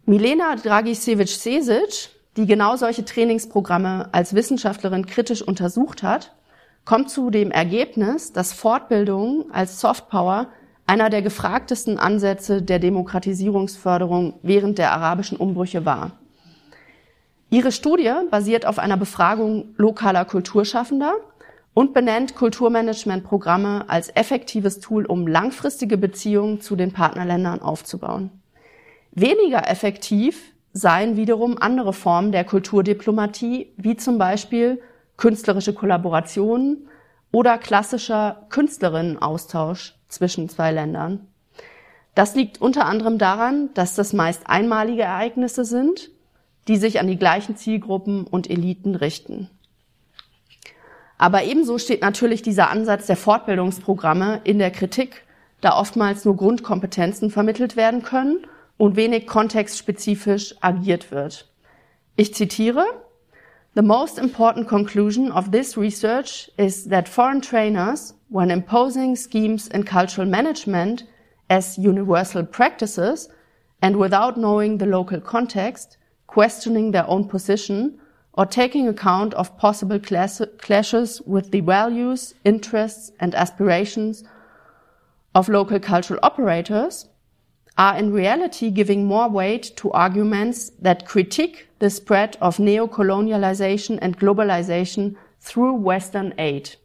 Milena 0.05 0.55
Dragicevic-Sesic, 0.55 2.09
die 2.35 2.45
genau 2.45 2.75
solche 2.75 3.05
Trainingsprogramme 3.05 4.09
als 4.11 4.33
Wissenschaftlerin 4.33 5.05
kritisch 5.05 5.41
untersucht 5.41 6.03
hat, 6.03 6.35
kommt 6.83 7.09
zu 7.09 7.29
dem 7.29 7.51
Ergebnis, 7.51 8.33
dass 8.33 8.53
Fortbildung 8.53 9.51
als 9.51 9.79
Softpower 9.79 10.47
einer 10.87 11.09
der 11.09 11.21
gefragtesten 11.21 11.99
Ansätze 11.99 12.61
der 12.61 12.79
Demokratisierungsförderung 12.79 14.35
während 14.41 14.77
der 14.77 14.93
arabischen 14.93 15.37
Umbrüche 15.37 15.85
war. 15.85 16.13
Ihre 17.49 17.71
Studie 17.71 18.11
basiert 18.31 18.65
auf 18.65 18.79
einer 18.79 18.97
Befragung 18.97 19.75
lokaler 19.77 20.25
Kulturschaffender 20.25 21.13
und 21.73 21.93
benennt 21.93 22.35
Kulturmanagementprogramme 22.35 23.85
als 23.87 24.09
effektives 24.09 24.79
Tool, 24.79 25.05
um 25.05 25.27
langfristige 25.27 25.97
Beziehungen 25.97 26.61
zu 26.61 26.75
den 26.75 26.91
Partnerländern 26.91 27.61
aufzubauen. 27.61 28.31
Weniger 29.11 29.69
effektiv 29.69 30.53
seien 30.73 31.17
wiederum 31.17 31.57
andere 31.57 31.93
Formen 31.93 32.31
der 32.31 32.43
Kulturdiplomatie, 32.43 33.73
wie 33.77 33.97
zum 33.97 34.17
Beispiel 34.17 34.81
künstlerische 35.17 35.73
Kollaborationen 35.73 36.87
oder 37.31 37.57
klassischer 37.57 38.45
Künstlerinnenaustausch 38.49 39.96
zwischen 40.07 40.49
zwei 40.49 40.71
Ländern. 40.71 41.27
Das 42.15 42.35
liegt 42.35 42.59
unter 42.61 42.85
anderem 42.85 43.17
daran, 43.17 43.69
dass 43.73 43.95
das 43.95 44.13
meist 44.13 44.49
einmalige 44.49 45.03
Ereignisse 45.03 45.65
sind, 45.65 46.09
die 46.67 46.77
sich 46.77 46.99
an 46.99 47.07
die 47.07 47.17
gleichen 47.17 47.55
Zielgruppen 47.55 48.25
und 48.25 48.49
Eliten 48.49 48.95
richten. 48.95 49.49
Aber 51.17 51.43
ebenso 51.43 51.77
steht 51.77 52.01
natürlich 52.01 52.41
dieser 52.41 52.69
Ansatz 52.69 53.07
der 53.07 53.17
Fortbildungsprogramme 53.17 54.41
in 54.43 54.59
der 54.59 54.71
Kritik, 54.71 55.23
da 55.61 55.77
oftmals 55.77 56.25
nur 56.25 56.35
Grundkompetenzen 56.35 57.31
vermittelt 57.31 57.75
werden 57.75 58.03
können 58.03 58.45
und 58.77 58.95
wenig 58.95 59.25
kontextspezifisch 59.25 60.55
agiert 60.61 61.11
wird. 61.11 61.49
Ich 62.15 62.33
zitiere, 62.33 62.85
The 63.75 63.83
most 63.83 64.17
important 64.17 64.67
conclusion 64.67 65.31
of 65.31 65.51
this 65.51 65.77
research 65.77 66.51
is 66.57 66.89
that 66.89 67.07
foreign 67.07 67.43
trainers, 67.43 68.16
when 68.29 68.51
imposing 68.51 69.15
schemes 69.15 69.67
in 69.67 69.83
cultural 69.83 70.27
management 70.27 71.03
as 71.49 71.77
universal 71.77 72.43
practices 72.43 73.29
and 73.81 73.97
without 73.97 74.37
knowing 74.37 74.77
the 74.77 74.85
local 74.85 75.21
context, 75.21 75.97
questioning 76.27 76.91
their 76.91 77.07
own 77.07 77.27
position, 77.27 77.99
or 78.33 78.45
taking 78.45 78.87
account 78.87 79.33
of 79.33 79.57
possible 79.57 79.99
clashes 79.99 81.21
with 81.21 81.51
the 81.51 81.61
values, 81.61 82.35
interests, 82.43 83.11
and 83.19 83.33
aspirations 83.33 84.23
of 85.33 85.49
local 85.49 85.79
cultural 85.79 86.19
operators, 86.21 87.07
are 87.77 87.97
in 87.97 88.11
reality 88.11 88.69
giving 88.71 89.05
more 89.05 89.29
weight 89.29 89.71
to 89.77 89.91
arguments 89.91 90.71
that 90.81 91.05
critique 91.05 91.67
the 91.79 91.89
spread 91.89 92.37
of 92.41 92.57
neocolonialization 92.57 93.99
and 94.01 94.19
globalization 94.19 95.15
through 95.39 95.73
Western 95.73 96.33
aid. 96.37 96.75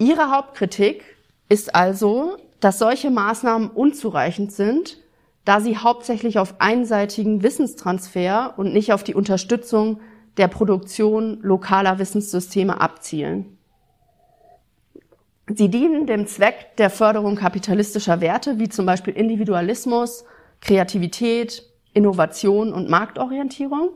Ihre 0.00 0.30
Hauptkritik 0.30 1.04
ist 1.50 1.74
also, 1.74 2.38
dass 2.58 2.78
solche 2.78 3.10
Maßnahmen 3.10 3.68
unzureichend 3.68 4.50
sind, 4.50 4.96
da 5.44 5.60
sie 5.60 5.76
hauptsächlich 5.76 6.38
auf 6.38 6.54
einseitigen 6.58 7.42
Wissenstransfer 7.42 8.54
und 8.56 8.72
nicht 8.72 8.94
auf 8.94 9.04
die 9.04 9.14
Unterstützung 9.14 10.00
der 10.38 10.48
Produktion 10.48 11.38
lokaler 11.42 11.98
Wissenssysteme 11.98 12.80
abzielen. 12.80 13.58
Sie 15.46 15.68
dienen 15.68 16.06
dem 16.06 16.26
Zweck 16.26 16.76
der 16.78 16.88
Förderung 16.88 17.36
kapitalistischer 17.36 18.22
Werte, 18.22 18.58
wie 18.58 18.70
zum 18.70 18.86
Beispiel 18.86 19.12
Individualismus, 19.12 20.24
Kreativität, 20.62 21.62
Innovation 21.92 22.72
und 22.72 22.88
Marktorientierung. 22.88 23.90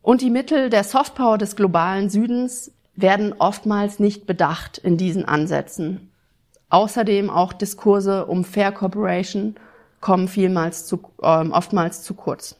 Und 0.00 0.22
die 0.22 0.30
Mittel 0.30 0.70
der 0.70 0.84
Softpower 0.84 1.36
des 1.36 1.54
globalen 1.54 2.08
Südens 2.08 2.72
werden 2.94 3.34
oftmals 3.38 3.98
nicht 3.98 4.26
bedacht 4.26 4.78
in 4.78 4.96
diesen 4.96 5.24
Ansätzen. 5.24 6.10
Außerdem 6.68 7.30
auch 7.30 7.52
Diskurse 7.52 8.26
um 8.26 8.44
Fair 8.44 8.72
Cooperation 8.72 9.56
kommen 10.00 10.28
vielmals 10.28 10.86
zu, 10.86 11.00
äh, 11.20 11.48
oftmals 11.48 12.02
zu 12.02 12.14
kurz. 12.14 12.56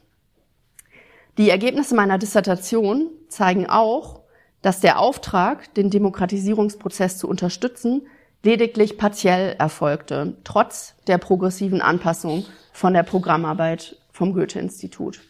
Die 1.39 1.49
Ergebnisse 1.49 1.95
meiner 1.95 2.19
Dissertation 2.19 3.09
zeigen 3.29 3.67
auch, 3.67 4.21
dass 4.63 4.81
der 4.81 4.99
Auftrag, 4.99 5.73
den 5.75 5.91
Demokratisierungsprozess 5.91 7.17
zu 7.17 7.29
unterstützen, 7.29 8.03
lediglich 8.43 8.99
partiell 8.99 9.55
erfolgte, 9.59 10.37
trotz 10.45 10.95
der 11.07 11.19
progressiven 11.19 11.81
Anpassung 11.81 12.45
von 12.73 12.93
der 12.93 13.03
Programmarbeit 13.03 13.97
vom 14.13 14.35
Goethe-Institut. 14.35 15.21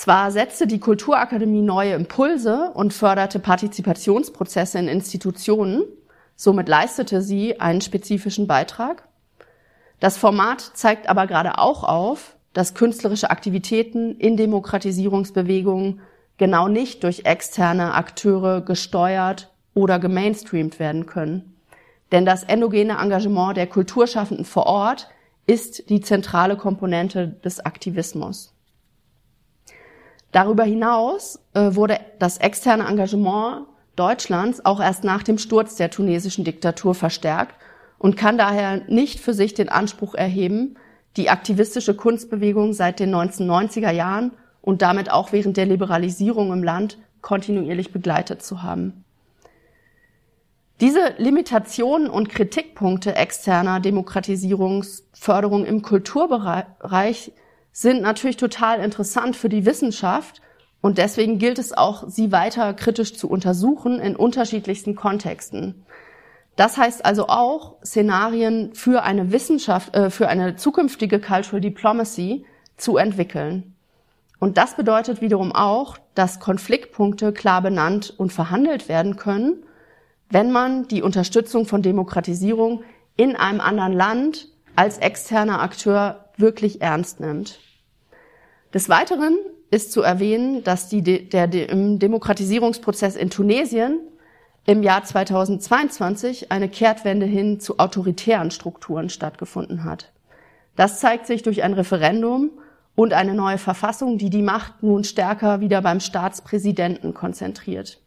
Zwar 0.00 0.30
setzte 0.30 0.66
die 0.66 0.80
Kulturakademie 0.80 1.60
neue 1.60 1.92
Impulse 1.92 2.70
und 2.72 2.94
förderte 2.94 3.38
Partizipationsprozesse 3.38 4.78
in 4.78 4.88
Institutionen, 4.88 5.82
somit 6.36 6.70
leistete 6.70 7.20
sie 7.20 7.60
einen 7.60 7.82
spezifischen 7.82 8.46
Beitrag. 8.46 9.06
Das 9.98 10.16
Format 10.16 10.62
zeigt 10.72 11.06
aber 11.06 11.26
gerade 11.26 11.58
auch 11.58 11.84
auf, 11.84 12.34
dass 12.54 12.72
künstlerische 12.72 13.28
Aktivitäten 13.28 14.16
in 14.16 14.38
Demokratisierungsbewegungen 14.38 16.00
genau 16.38 16.66
nicht 16.66 17.04
durch 17.04 17.26
externe 17.26 17.92
Akteure 17.92 18.62
gesteuert 18.62 19.52
oder 19.74 19.98
gemainstreamt 19.98 20.78
werden 20.78 21.04
können. 21.04 21.56
Denn 22.10 22.24
das 22.24 22.42
endogene 22.42 22.96
Engagement 22.98 23.58
der 23.58 23.66
Kulturschaffenden 23.66 24.46
vor 24.46 24.64
Ort 24.64 25.08
ist 25.46 25.90
die 25.90 26.00
zentrale 26.00 26.56
Komponente 26.56 27.28
des 27.44 27.60
Aktivismus. 27.60 28.54
Darüber 30.32 30.64
hinaus 30.64 31.40
äh, 31.54 31.74
wurde 31.74 31.98
das 32.18 32.38
externe 32.38 32.86
Engagement 32.86 33.66
Deutschlands 33.96 34.64
auch 34.64 34.80
erst 34.80 35.04
nach 35.04 35.22
dem 35.22 35.38
Sturz 35.38 35.76
der 35.76 35.90
tunesischen 35.90 36.44
Diktatur 36.44 36.94
verstärkt 36.94 37.54
und 37.98 38.16
kann 38.16 38.38
daher 38.38 38.82
nicht 38.88 39.20
für 39.20 39.34
sich 39.34 39.54
den 39.54 39.68
Anspruch 39.68 40.14
erheben, 40.14 40.76
die 41.16 41.28
aktivistische 41.28 41.94
Kunstbewegung 41.94 42.72
seit 42.72 43.00
den 43.00 43.14
1990er 43.14 43.90
Jahren 43.90 44.32
und 44.62 44.82
damit 44.82 45.10
auch 45.10 45.32
während 45.32 45.56
der 45.56 45.66
Liberalisierung 45.66 46.52
im 46.52 46.62
Land 46.62 46.98
kontinuierlich 47.20 47.92
begleitet 47.92 48.42
zu 48.42 48.62
haben. 48.62 49.04
Diese 50.80 51.12
Limitationen 51.18 52.08
und 52.08 52.30
Kritikpunkte 52.30 53.14
externer 53.14 53.80
Demokratisierungsförderung 53.80 55.66
im 55.66 55.82
Kulturbereich 55.82 57.32
sind 57.72 58.02
natürlich 58.02 58.36
total 58.36 58.80
interessant 58.80 59.36
für 59.36 59.48
die 59.48 59.64
Wissenschaft 59.66 60.40
und 60.80 60.98
deswegen 60.98 61.38
gilt 61.38 61.58
es 61.58 61.76
auch, 61.76 62.08
sie 62.08 62.32
weiter 62.32 62.74
kritisch 62.74 63.14
zu 63.14 63.28
untersuchen 63.28 64.00
in 64.00 64.16
unterschiedlichsten 64.16 64.96
Kontexten. 64.96 65.84
Das 66.56 66.76
heißt 66.76 67.04
also 67.04 67.28
auch, 67.28 67.76
Szenarien 67.84 68.74
für 68.74 69.02
eine 69.02 69.32
Wissenschaft, 69.32 69.94
äh, 69.94 70.10
für 70.10 70.28
eine 70.28 70.56
zukünftige 70.56 71.20
Cultural 71.20 71.60
Diplomacy 71.60 72.44
zu 72.76 72.96
entwickeln. 72.96 73.74
Und 74.38 74.56
das 74.56 74.74
bedeutet 74.74 75.20
wiederum 75.20 75.52
auch, 75.52 75.98
dass 76.14 76.40
Konfliktpunkte 76.40 77.32
klar 77.32 77.62
benannt 77.62 78.14
und 78.16 78.32
verhandelt 78.32 78.88
werden 78.88 79.16
können, 79.16 79.62
wenn 80.30 80.50
man 80.50 80.88
die 80.88 81.02
Unterstützung 81.02 81.66
von 81.66 81.82
Demokratisierung 81.82 82.82
in 83.16 83.36
einem 83.36 83.60
anderen 83.60 83.92
Land 83.92 84.48
als 84.76 84.98
externer 84.98 85.60
Akteur 85.60 86.29
wirklich 86.40 86.80
ernst 86.80 87.20
nimmt. 87.20 87.60
Des 88.72 88.88
Weiteren 88.88 89.38
ist 89.70 89.92
zu 89.92 90.02
erwähnen, 90.02 90.64
dass 90.64 90.88
die, 90.88 91.02
der, 91.02 91.46
der 91.46 91.68
im 91.68 91.98
Demokratisierungsprozess 91.98 93.16
in 93.16 93.30
Tunesien 93.30 94.00
im 94.66 94.82
Jahr 94.82 95.04
2022 95.04 96.52
eine 96.52 96.68
Kehrtwende 96.68 97.26
hin 97.26 97.60
zu 97.60 97.78
autoritären 97.78 98.50
Strukturen 98.50 99.08
stattgefunden 99.08 99.84
hat. 99.84 100.12
Das 100.76 101.00
zeigt 101.00 101.26
sich 101.26 101.42
durch 101.42 101.62
ein 101.62 101.74
Referendum 101.74 102.50
und 102.94 103.12
eine 103.12 103.34
neue 103.34 103.58
Verfassung, 103.58 104.18
die 104.18 104.30
die 104.30 104.42
Macht 104.42 104.82
nun 104.82 105.04
stärker 105.04 105.60
wieder 105.60 105.82
beim 105.82 106.00
Staatspräsidenten 106.00 107.14
konzentriert. 107.14 108.00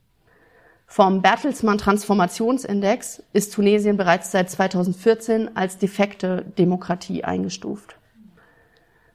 Vom 0.85 1.21
Bertelsmann 1.21 1.79
Transformationsindex 1.79 3.23
ist 3.33 3.53
Tunesien 3.53 3.97
bereits 3.97 4.31
seit 4.31 4.49
2014 4.49 5.57
als 5.57 5.77
defekte 5.77 6.45
Demokratie 6.57 7.23
eingestuft. 7.23 7.95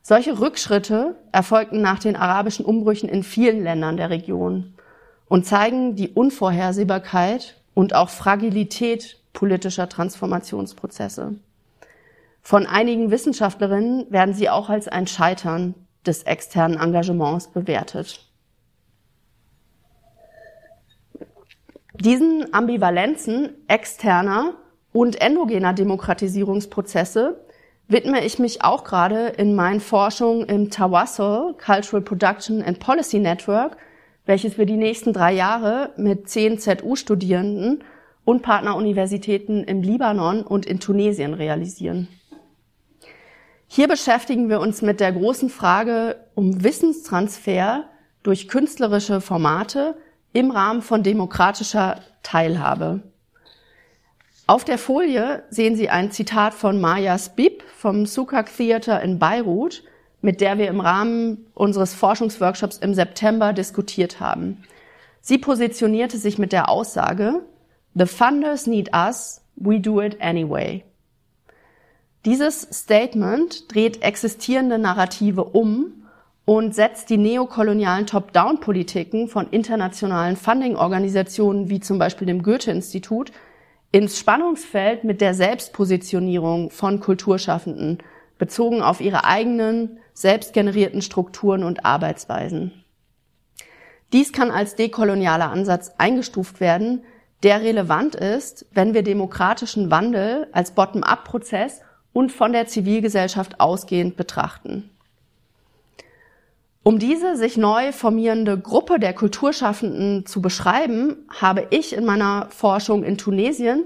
Solche 0.08 0.40
Rückschritte 0.40 1.16
erfolgten 1.32 1.82
nach 1.82 1.98
den 1.98 2.16
arabischen 2.16 2.64
Umbrüchen 2.64 3.10
in 3.10 3.22
vielen 3.22 3.62
Ländern 3.62 3.98
der 3.98 4.08
Region 4.08 4.72
und 5.26 5.44
zeigen 5.44 5.96
die 5.96 6.08
Unvorhersehbarkeit 6.08 7.60
und 7.74 7.94
auch 7.94 8.08
Fragilität 8.08 9.20
politischer 9.34 9.86
Transformationsprozesse. 9.86 11.34
Von 12.40 12.66
einigen 12.66 13.10
Wissenschaftlerinnen 13.10 14.06
werden 14.10 14.32
sie 14.32 14.48
auch 14.48 14.70
als 14.70 14.88
ein 14.88 15.06
Scheitern 15.06 15.74
des 16.06 16.22
externen 16.22 16.80
Engagements 16.80 17.48
bewertet. 17.48 18.26
Diesen 21.92 22.54
Ambivalenzen 22.54 23.50
externer 23.68 24.54
und 24.90 25.20
endogener 25.20 25.74
Demokratisierungsprozesse 25.74 27.44
widme 27.88 28.24
ich 28.24 28.38
mich 28.38 28.62
auch 28.62 28.84
gerade 28.84 29.28
in 29.28 29.54
meinen 29.54 29.80
Forschungen 29.80 30.46
im 30.46 30.70
Tawassol 30.70 31.54
Cultural 31.54 32.02
Production 32.02 32.62
and 32.62 32.78
Policy 32.78 33.18
Network, 33.18 33.78
welches 34.26 34.58
wir 34.58 34.66
die 34.66 34.76
nächsten 34.76 35.14
drei 35.14 35.32
Jahre 35.32 35.92
mit 35.96 36.28
zehn 36.28 36.58
ZU-Studierenden 36.58 37.82
und 38.24 38.42
Partneruniversitäten 38.42 39.64
im 39.64 39.82
Libanon 39.82 40.42
und 40.42 40.66
in 40.66 40.80
Tunesien 40.80 41.32
realisieren. 41.32 42.08
Hier 43.66 43.88
beschäftigen 43.88 44.50
wir 44.50 44.60
uns 44.60 44.82
mit 44.82 45.00
der 45.00 45.12
großen 45.12 45.48
Frage 45.48 46.16
um 46.34 46.62
Wissenstransfer 46.62 47.84
durch 48.22 48.48
künstlerische 48.48 49.22
Formate 49.22 49.96
im 50.34 50.50
Rahmen 50.50 50.82
von 50.82 51.02
demokratischer 51.02 52.00
Teilhabe. 52.22 53.02
Auf 54.48 54.64
der 54.64 54.78
Folie 54.78 55.42
sehen 55.50 55.76
Sie 55.76 55.90
ein 55.90 56.10
Zitat 56.10 56.54
von 56.54 56.80
Maya 56.80 57.18
Spib 57.18 57.62
vom 57.76 58.06
Sukak 58.06 58.50
Theater 58.56 59.02
in 59.02 59.18
Beirut, 59.18 59.84
mit 60.22 60.40
der 60.40 60.56
wir 60.56 60.68
im 60.68 60.80
Rahmen 60.80 61.46
unseres 61.52 61.92
Forschungsworkshops 61.92 62.78
im 62.78 62.94
September 62.94 63.52
diskutiert 63.52 64.20
haben. 64.20 64.62
Sie 65.20 65.36
positionierte 65.36 66.16
sich 66.16 66.38
mit 66.38 66.52
der 66.52 66.70
Aussage, 66.70 67.42
The 67.94 68.06
funders 68.06 68.66
need 68.66 68.88
us, 68.94 69.42
we 69.54 69.80
do 69.80 70.00
it 70.00 70.18
anyway. 70.22 70.82
Dieses 72.24 72.62
Statement 72.72 73.70
dreht 73.70 74.02
existierende 74.02 74.78
Narrative 74.78 75.44
um 75.44 76.06
und 76.46 76.74
setzt 76.74 77.10
die 77.10 77.18
neokolonialen 77.18 78.06
Top-Down-Politiken 78.06 79.28
von 79.28 79.50
internationalen 79.50 80.36
Funding-Organisationen 80.36 81.68
wie 81.68 81.80
zum 81.80 81.98
Beispiel 81.98 82.26
dem 82.26 82.42
Goethe-Institut 82.42 83.30
ins 83.90 84.18
Spannungsfeld 84.18 85.04
mit 85.04 85.20
der 85.20 85.34
Selbstpositionierung 85.34 86.70
von 86.70 87.00
Kulturschaffenden, 87.00 87.98
bezogen 88.38 88.82
auf 88.82 89.00
ihre 89.00 89.24
eigenen, 89.24 89.98
selbstgenerierten 90.12 91.02
Strukturen 91.02 91.64
und 91.64 91.84
Arbeitsweisen. 91.84 92.84
Dies 94.12 94.32
kann 94.32 94.50
als 94.50 94.74
dekolonialer 94.74 95.50
Ansatz 95.50 95.92
eingestuft 95.98 96.60
werden, 96.60 97.04
der 97.42 97.62
relevant 97.62 98.14
ist, 98.14 98.66
wenn 98.72 98.94
wir 98.94 99.02
demokratischen 99.02 99.90
Wandel 99.90 100.48
als 100.52 100.72
Bottom-up-Prozess 100.72 101.82
und 102.12 102.32
von 102.32 102.52
der 102.52 102.66
Zivilgesellschaft 102.66 103.60
ausgehend 103.60 104.16
betrachten. 104.16 104.90
Um 106.88 106.98
diese 106.98 107.36
sich 107.36 107.58
neu 107.58 107.92
formierende 107.92 108.58
Gruppe 108.58 108.98
der 108.98 109.12
Kulturschaffenden 109.12 110.24
zu 110.24 110.40
beschreiben, 110.40 111.28
habe 111.28 111.66
ich 111.68 111.94
in 111.94 112.06
meiner 112.06 112.46
Forschung 112.48 113.04
in 113.04 113.18
Tunesien 113.18 113.84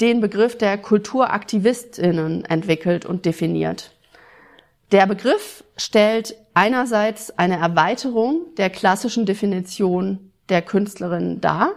den 0.00 0.22
Begriff 0.22 0.56
der 0.56 0.78
Kulturaktivistinnen 0.78 2.46
entwickelt 2.46 3.04
und 3.04 3.26
definiert. 3.26 3.94
Der 4.92 5.06
Begriff 5.06 5.62
stellt 5.76 6.36
einerseits 6.54 7.38
eine 7.38 7.58
Erweiterung 7.58 8.46
der 8.56 8.70
klassischen 8.70 9.26
Definition 9.26 10.32
der 10.48 10.62
Künstlerin 10.62 11.42
dar, 11.42 11.72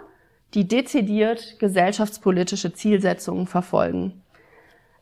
die 0.53 0.69
dezidiert 0.69 1.59
gesellschaftspolitische 1.59 2.71
Zielsetzungen 2.71 3.45
verfolgen. 3.45 4.21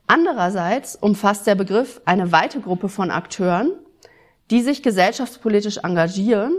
Andererseits 0.08 0.96
umfasst 0.96 1.46
der 1.46 1.54
Begriff 1.54 2.02
eine 2.06 2.32
weite 2.32 2.60
Gruppe 2.60 2.90
von 2.90 3.12
Akteuren, 3.12 3.74
die 4.52 4.62
sich 4.62 4.82
gesellschaftspolitisch 4.84 5.78
engagieren 5.84 6.54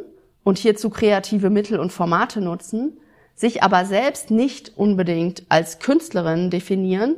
und 0.44 0.58
hierzu 0.58 0.90
kreative 0.90 1.50
Mittel 1.50 1.78
und 1.78 1.92
Formate 1.92 2.40
nutzen, 2.40 2.98
sich 3.34 3.62
aber 3.62 3.84
selbst 3.84 4.30
nicht 4.30 4.72
unbedingt 4.76 5.44
als 5.48 5.78
Künstlerinnen 5.78 6.50
definieren 6.50 7.16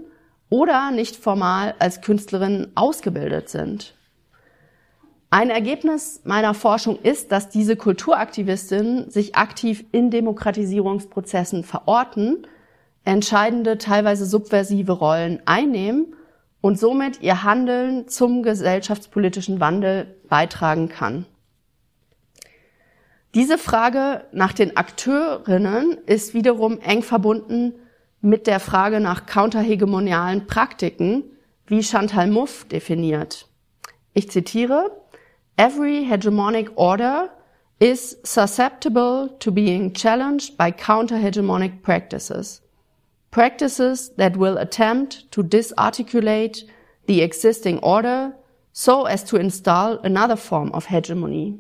oder 0.51 0.91
nicht 0.91 1.17
formal 1.17 1.75
als 1.79 2.01
Künstlerinnen 2.01 2.73
ausgebildet 2.75 3.49
sind. 3.49 3.95
Ein 5.31 5.49
Ergebnis 5.49 6.21
meiner 6.25 6.53
Forschung 6.53 6.99
ist, 7.03 7.33
dass 7.33 7.49
diese 7.49 7.75
Kulturaktivistinnen 7.75 9.11
sich 9.11 9.35
aktiv 9.35 9.85
in 9.91 10.11
Demokratisierungsprozessen 10.11 11.65
verorten, 11.65 12.47
entscheidende, 13.05 13.79
teilweise 13.79 14.27
subversive 14.27 14.93
Rollen 14.93 15.41
einnehmen 15.47 16.15
und 16.63 16.79
somit 16.79 17.21
ihr 17.21 17.43
Handeln 17.43 18.09
zum 18.09 18.43
gesellschaftspolitischen 18.43 19.61
Wandel 19.61 20.17
beitragen 20.29 20.89
kann. 20.89 21.27
Diese 23.35 23.59
Frage 23.59 24.25
nach 24.33 24.53
den 24.53 24.77
Akteurinnen 24.77 25.99
ist 26.07 26.33
wiederum 26.33 26.79
eng 26.81 27.03
verbunden 27.03 27.75
mit 28.21 28.47
der 28.47 28.61
Frage 28.61 29.01
nach 29.01 29.27
counterhegemonialen 29.27 30.47
Praktiken, 30.47 31.25
wie 31.67 31.83
Chantal 31.83 32.31
Mouffe 32.31 32.67
definiert. 32.69 33.49
Ich 34.15 34.31
zitiere, 34.31 35.03
Every 35.57 36.07
hegemonic 36.07 36.71
order 36.77 37.31
is 37.79 38.19
susceptible 38.23 39.31
to 39.41 39.51
being 39.51 39.93
challenged 39.93 40.57
by 40.57 40.71
counterhegemonic 40.71 41.83
practices 41.83 42.63
practices 43.33 44.15
that 44.17 44.37
will 44.37 44.57
attempt 44.57 45.29
to 45.33 45.43
disarticulate 45.43 46.65
the 47.09 47.23
existing 47.23 47.81
order 47.81 48.33
so 48.73 49.05
as 49.07 49.25
to 49.25 49.37
install 49.37 49.99
another 50.05 50.37
form 50.37 50.71
of 50.73 50.87
hegemony. 50.87 51.59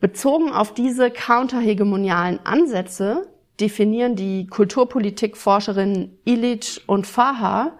Bezogen 0.00 0.52
auf 0.52 0.74
diese 0.74 1.10
counterhegemonialen 1.10 2.40
Ansätze 2.44 3.28
definieren 3.58 4.14
die 4.14 4.46
Kulturpolitikforscherinnen 4.46 6.18
Illich 6.24 6.86
und 6.86 7.06
Faha 7.06 7.78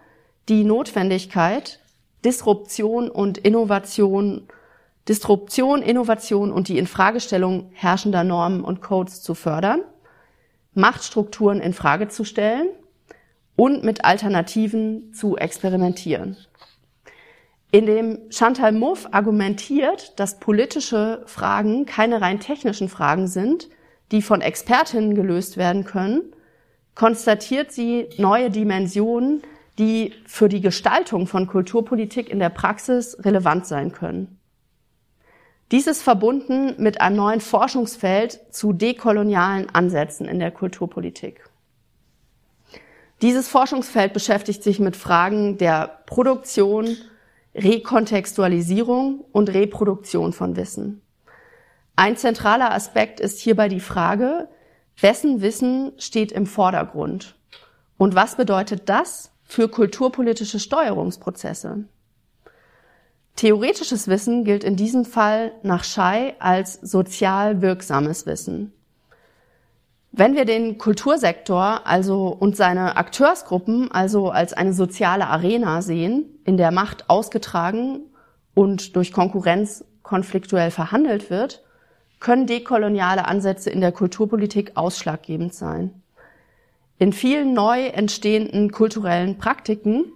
die 0.48 0.64
Notwendigkeit, 0.64 1.80
Disruption 2.24 3.10
und 3.10 3.36
Innovation, 3.36 4.48
Disruption, 5.08 5.82
Innovation 5.82 6.52
und 6.52 6.68
die 6.68 6.78
Infragestellung 6.78 7.70
herrschender 7.74 8.24
Normen 8.24 8.62
und 8.62 8.80
Codes 8.80 9.22
zu 9.22 9.34
fördern, 9.34 9.82
Machtstrukturen 10.76 11.60
in 11.60 11.72
Frage 11.72 12.08
zu 12.08 12.24
stellen 12.24 12.68
und 13.56 13.82
mit 13.82 14.04
Alternativen 14.04 15.12
zu 15.14 15.36
experimentieren. 15.36 16.36
In 17.72 17.86
dem 17.86 18.30
Chantal 18.30 18.72
Mouffe 18.72 19.12
argumentiert, 19.12 20.18
dass 20.20 20.38
politische 20.38 21.22
Fragen 21.26 21.86
keine 21.86 22.20
rein 22.20 22.40
technischen 22.40 22.88
Fragen 22.88 23.26
sind, 23.26 23.68
die 24.12 24.22
von 24.22 24.40
Expertinnen 24.40 25.14
gelöst 25.14 25.56
werden 25.56 25.84
können, 25.84 26.22
konstatiert 26.94 27.72
sie 27.72 28.08
neue 28.18 28.50
Dimensionen, 28.50 29.42
die 29.78 30.12
für 30.26 30.48
die 30.48 30.60
Gestaltung 30.60 31.26
von 31.26 31.46
Kulturpolitik 31.46 32.30
in 32.30 32.38
der 32.38 32.50
Praxis 32.50 33.16
relevant 33.24 33.66
sein 33.66 33.92
können. 33.92 34.35
Dies 35.72 35.88
ist 35.88 36.02
verbunden 36.02 36.74
mit 36.78 37.00
einem 37.00 37.16
neuen 37.16 37.40
Forschungsfeld 37.40 38.40
zu 38.50 38.72
dekolonialen 38.72 39.68
Ansätzen 39.74 40.28
in 40.28 40.38
der 40.38 40.52
Kulturpolitik. 40.52 41.42
Dieses 43.20 43.48
Forschungsfeld 43.48 44.12
beschäftigt 44.12 44.62
sich 44.62 44.78
mit 44.78 44.94
Fragen 44.94 45.58
der 45.58 46.02
Produktion, 46.06 46.96
Rekontextualisierung 47.54 49.24
und 49.32 49.52
Reproduktion 49.54 50.32
von 50.32 50.54
Wissen. 50.54 51.02
Ein 51.96 52.16
zentraler 52.16 52.72
Aspekt 52.72 53.18
ist 53.18 53.40
hierbei 53.40 53.68
die 53.68 53.80
Frage, 53.80 54.48
wessen 55.00 55.40
Wissen 55.40 55.92
steht 55.98 56.30
im 56.30 56.46
Vordergrund 56.46 57.34
und 57.96 58.14
was 58.14 58.36
bedeutet 58.36 58.88
das 58.88 59.32
für 59.42 59.68
kulturpolitische 59.68 60.60
Steuerungsprozesse? 60.60 61.84
Theoretisches 63.36 64.08
Wissen 64.08 64.44
gilt 64.44 64.64
in 64.64 64.76
diesem 64.76 65.04
Fall 65.04 65.52
nach 65.62 65.84
Schei 65.84 66.34
als 66.38 66.74
sozial 66.80 67.60
wirksames 67.60 68.24
Wissen. 68.24 68.72
Wenn 70.10 70.34
wir 70.34 70.46
den 70.46 70.78
Kultursektor 70.78 71.86
also 71.86 72.28
und 72.28 72.56
seine 72.56 72.96
Akteursgruppen 72.96 73.92
also 73.92 74.30
als 74.30 74.54
eine 74.54 74.72
soziale 74.72 75.26
Arena 75.26 75.82
sehen, 75.82 76.24
in 76.46 76.56
der 76.56 76.70
Macht 76.70 77.10
ausgetragen 77.10 78.00
und 78.54 78.96
durch 78.96 79.12
Konkurrenz 79.12 79.84
konfliktuell 80.02 80.70
verhandelt 80.70 81.28
wird, 81.28 81.62
können 82.20 82.46
dekoloniale 82.46 83.26
Ansätze 83.26 83.68
in 83.68 83.82
der 83.82 83.92
Kulturpolitik 83.92 84.72
ausschlaggebend 84.76 85.52
sein. 85.52 86.02
In 86.98 87.12
vielen 87.12 87.52
neu 87.52 87.88
entstehenden 87.88 88.72
kulturellen 88.72 89.36
Praktiken 89.36 90.06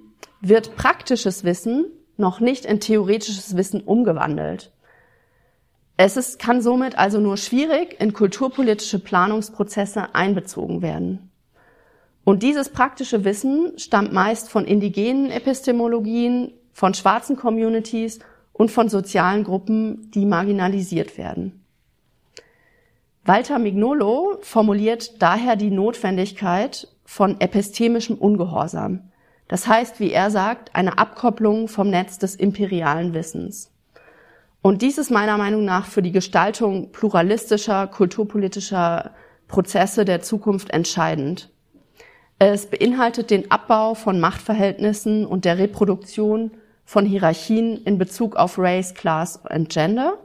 wird 0.41 0.77
praktisches 0.77 1.45
Wissen 1.45 1.85
noch 2.21 2.41
nicht 2.41 2.65
in 2.65 2.79
theoretisches 2.79 3.57
Wissen 3.57 3.81
umgewandelt. 3.81 4.71
Es 5.97 6.17
ist, 6.17 6.39
kann 6.39 6.63
somit 6.63 6.97
also 6.97 7.21
nur 7.21 7.37
schwierig 7.37 8.01
in 8.01 8.13
kulturpolitische 8.13 9.01
Planungsprozesse 9.01 10.15
einbezogen 10.15 10.81
werden. 10.81 11.31
Und 12.25 12.43
dieses 12.43 12.69
praktische 12.69 13.25
Wissen 13.25 13.79
stammt 13.79 14.13
meist 14.13 14.49
von 14.49 14.65
indigenen 14.65 15.31
Epistemologien, 15.31 16.53
von 16.73 16.95
schwarzen 16.95 17.37
Communities 17.37 18.21
und 18.53 18.71
von 18.71 18.89
sozialen 18.89 19.45
Gruppen, 19.45 20.11
die 20.13 20.25
marginalisiert 20.27 21.19
werden. 21.19 21.65
Walter 23.25 23.59
Mignolo 23.59 24.39
formuliert 24.41 25.21
daher 25.21 25.57
die 25.57 25.71
Notwendigkeit 25.71 26.89
von 27.05 27.41
epistemischem 27.41 28.17
Ungehorsam. 28.17 29.10
Das 29.51 29.67
heißt, 29.67 29.99
wie 29.99 30.13
er 30.13 30.31
sagt, 30.31 30.77
eine 30.77 30.99
Abkopplung 30.99 31.67
vom 31.67 31.91
Netz 31.91 32.19
des 32.19 32.37
imperialen 32.37 33.15
Wissens. 33.15 33.73
Und 34.63 34.81
dies 34.81 34.97
ist 34.97 35.11
meiner 35.11 35.39
Meinung 35.39 35.65
nach 35.65 35.87
für 35.87 36.03
die 36.03 36.13
Gestaltung 36.13 36.93
pluralistischer, 36.93 37.89
kulturpolitischer 37.89 39.11
Prozesse 39.49 40.05
der 40.05 40.23
Zukunft 40.23 40.71
entscheidend. 40.71 41.51
Es 42.39 42.67
beinhaltet 42.67 43.33
den 43.33 43.51
Abbau 43.51 43.95
von 43.95 44.21
Machtverhältnissen 44.21 45.27
und 45.27 45.45
der 45.45 45.59
Reproduktion 45.59 46.53
von 46.85 47.05
Hierarchien 47.05 47.83
in 47.83 47.99
Bezug 47.99 48.37
auf 48.37 48.57
Race, 48.57 48.95
Class 48.95 49.41
und 49.53 49.69
Gender. 49.69 50.17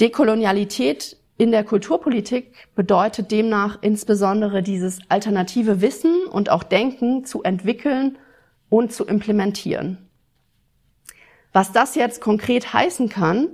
Dekolonialität 0.00 1.16
in 1.36 1.50
der 1.50 1.64
Kulturpolitik 1.64 2.68
bedeutet 2.74 3.30
demnach 3.32 3.78
insbesondere 3.80 4.62
dieses 4.62 5.00
alternative 5.08 5.80
Wissen 5.80 6.26
und 6.26 6.48
auch 6.50 6.62
Denken 6.62 7.24
zu 7.24 7.42
entwickeln 7.42 8.18
und 8.68 8.92
zu 8.92 9.04
implementieren. 9.04 9.98
Was 11.52 11.72
das 11.72 11.94
jetzt 11.94 12.20
konkret 12.20 12.72
heißen 12.72 13.08
kann, 13.08 13.48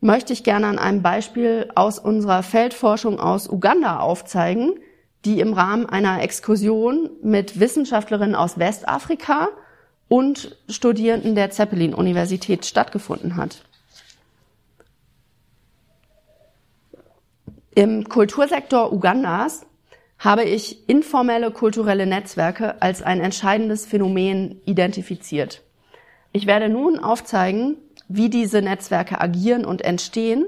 möchte 0.00 0.32
ich 0.32 0.42
gerne 0.42 0.66
an 0.66 0.78
einem 0.78 1.02
Beispiel 1.02 1.70
aus 1.76 1.98
unserer 1.98 2.42
Feldforschung 2.42 3.20
aus 3.20 3.48
Uganda 3.48 4.00
aufzeigen, 4.00 4.74
die 5.24 5.38
im 5.38 5.52
Rahmen 5.52 5.86
einer 5.86 6.22
Exkursion 6.22 7.10
mit 7.22 7.60
Wissenschaftlerinnen 7.60 8.34
aus 8.34 8.58
Westafrika 8.58 9.48
und 10.08 10.56
Studierenden 10.68 11.36
der 11.36 11.50
Zeppelin-Universität 11.50 12.66
stattgefunden 12.66 13.36
hat. 13.36 13.64
Im 17.74 18.06
Kultursektor 18.06 18.92
Ugandas 18.92 19.64
habe 20.18 20.44
ich 20.44 20.88
informelle 20.90 21.50
kulturelle 21.50 22.06
Netzwerke 22.06 22.82
als 22.82 23.02
ein 23.02 23.20
entscheidendes 23.20 23.86
Phänomen 23.86 24.60
identifiziert. 24.66 25.62
Ich 26.32 26.46
werde 26.46 26.68
nun 26.68 26.98
aufzeigen, 26.98 27.78
wie 28.08 28.28
diese 28.28 28.60
Netzwerke 28.60 29.20
agieren 29.20 29.64
und 29.64 29.82
entstehen, 29.82 30.44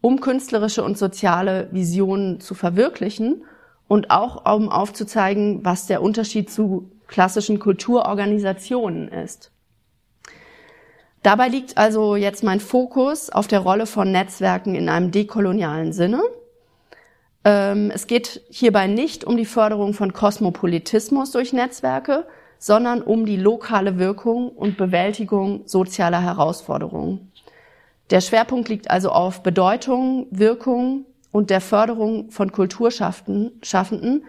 um 0.00 0.20
künstlerische 0.20 0.82
und 0.82 0.98
soziale 0.98 1.68
Visionen 1.70 2.40
zu 2.40 2.54
verwirklichen 2.54 3.44
und 3.86 4.10
auch 4.10 4.44
um 4.52 4.68
aufzuzeigen, 4.68 5.64
was 5.64 5.86
der 5.86 6.02
Unterschied 6.02 6.50
zu 6.50 6.90
klassischen 7.06 7.60
Kulturorganisationen 7.60 9.08
ist. 9.08 9.52
Dabei 11.22 11.48
liegt 11.48 11.78
also 11.78 12.16
jetzt 12.16 12.42
mein 12.42 12.58
Fokus 12.58 13.30
auf 13.30 13.46
der 13.46 13.60
Rolle 13.60 13.86
von 13.86 14.10
Netzwerken 14.10 14.74
in 14.74 14.88
einem 14.88 15.12
dekolonialen 15.12 15.92
Sinne. 15.92 16.20
Ähm, 17.44 17.90
es 17.94 18.06
geht 18.06 18.42
hierbei 18.50 18.86
nicht 18.86 19.24
um 19.24 19.36
die 19.36 19.44
Förderung 19.44 19.92
von 19.92 20.12
Kosmopolitismus 20.12 21.30
durch 21.30 21.52
Netzwerke, 21.52 22.26
sondern 22.58 23.02
um 23.02 23.26
die 23.26 23.36
lokale 23.36 23.98
Wirkung 23.98 24.48
und 24.48 24.78
Bewältigung 24.78 25.62
sozialer 25.66 26.22
Herausforderungen. 26.22 27.30
Der 28.10 28.20
Schwerpunkt 28.20 28.68
liegt 28.68 28.90
also 28.90 29.10
auf 29.10 29.42
Bedeutung, 29.42 30.26
Wirkung 30.30 31.04
und 31.30 31.50
der 31.50 31.60
Förderung 31.60 32.30
von 32.30 32.52
Kulturschaffenden 32.52 34.24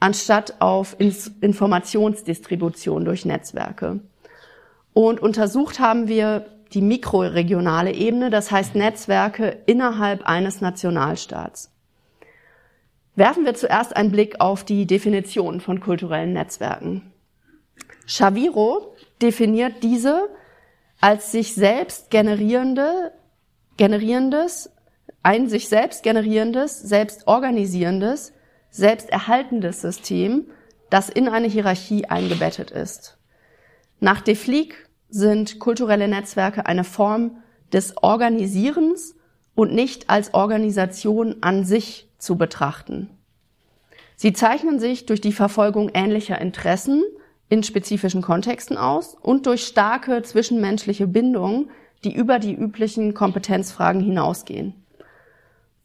anstatt 0.00 0.60
auf 0.60 0.96
Informationsdistribution 0.98 3.04
durch 3.04 3.24
Netzwerke. 3.24 4.00
Und 4.92 5.20
untersucht 5.20 5.78
haben 5.78 6.08
wir 6.08 6.46
die 6.72 6.82
mikroregionale 6.82 7.92
Ebene, 7.92 8.30
das 8.30 8.50
heißt 8.50 8.74
Netzwerke 8.74 9.58
innerhalb 9.66 10.26
eines 10.26 10.60
Nationalstaats. 10.60 11.70
Werfen 13.16 13.46
wir 13.46 13.54
zuerst 13.54 13.96
einen 13.96 14.12
Blick 14.12 14.40
auf 14.40 14.62
die 14.62 14.86
Definition 14.86 15.60
von 15.60 15.80
kulturellen 15.80 16.34
Netzwerken. 16.34 17.12
Chaviro 18.06 18.94
definiert 19.20 19.82
diese 19.82 20.28
als 21.00 21.32
sich 21.32 21.54
selbst 21.54 22.10
generierende, 22.10 23.12
generierendes, 23.76 24.70
ein 25.22 25.48
sich 25.48 25.68
selbst 25.68 26.02
generierendes, 26.02 26.80
selbst 26.80 27.26
organisierendes, 27.26 28.32
selbst 28.70 29.10
erhaltendes 29.10 29.80
System, 29.80 30.46
das 30.90 31.08
in 31.08 31.28
eine 31.28 31.48
Hierarchie 31.48 32.06
eingebettet 32.06 32.70
ist. 32.70 33.18
Nach 33.98 34.20
De 34.20 34.34
Flick 34.34 34.88
sind 35.08 35.58
kulturelle 35.58 36.08
Netzwerke 36.08 36.66
eine 36.66 36.84
Form 36.84 37.38
des 37.72 37.96
Organisierens 38.02 39.14
und 39.54 39.72
nicht 39.72 40.10
als 40.10 40.34
Organisation 40.34 41.36
an 41.40 41.64
sich 41.64 42.05
zu 42.18 42.36
betrachten. 42.36 43.10
Sie 44.16 44.32
zeichnen 44.32 44.80
sich 44.80 45.06
durch 45.06 45.20
die 45.20 45.32
Verfolgung 45.32 45.90
ähnlicher 45.92 46.40
Interessen 46.40 47.04
in 47.48 47.62
spezifischen 47.62 48.22
Kontexten 48.22 48.76
aus 48.76 49.16
und 49.20 49.46
durch 49.46 49.66
starke 49.66 50.22
zwischenmenschliche 50.22 51.06
Bindungen, 51.06 51.70
die 52.04 52.14
über 52.14 52.38
die 52.38 52.54
üblichen 52.54 53.14
Kompetenzfragen 53.14 54.00
hinausgehen. 54.00 54.74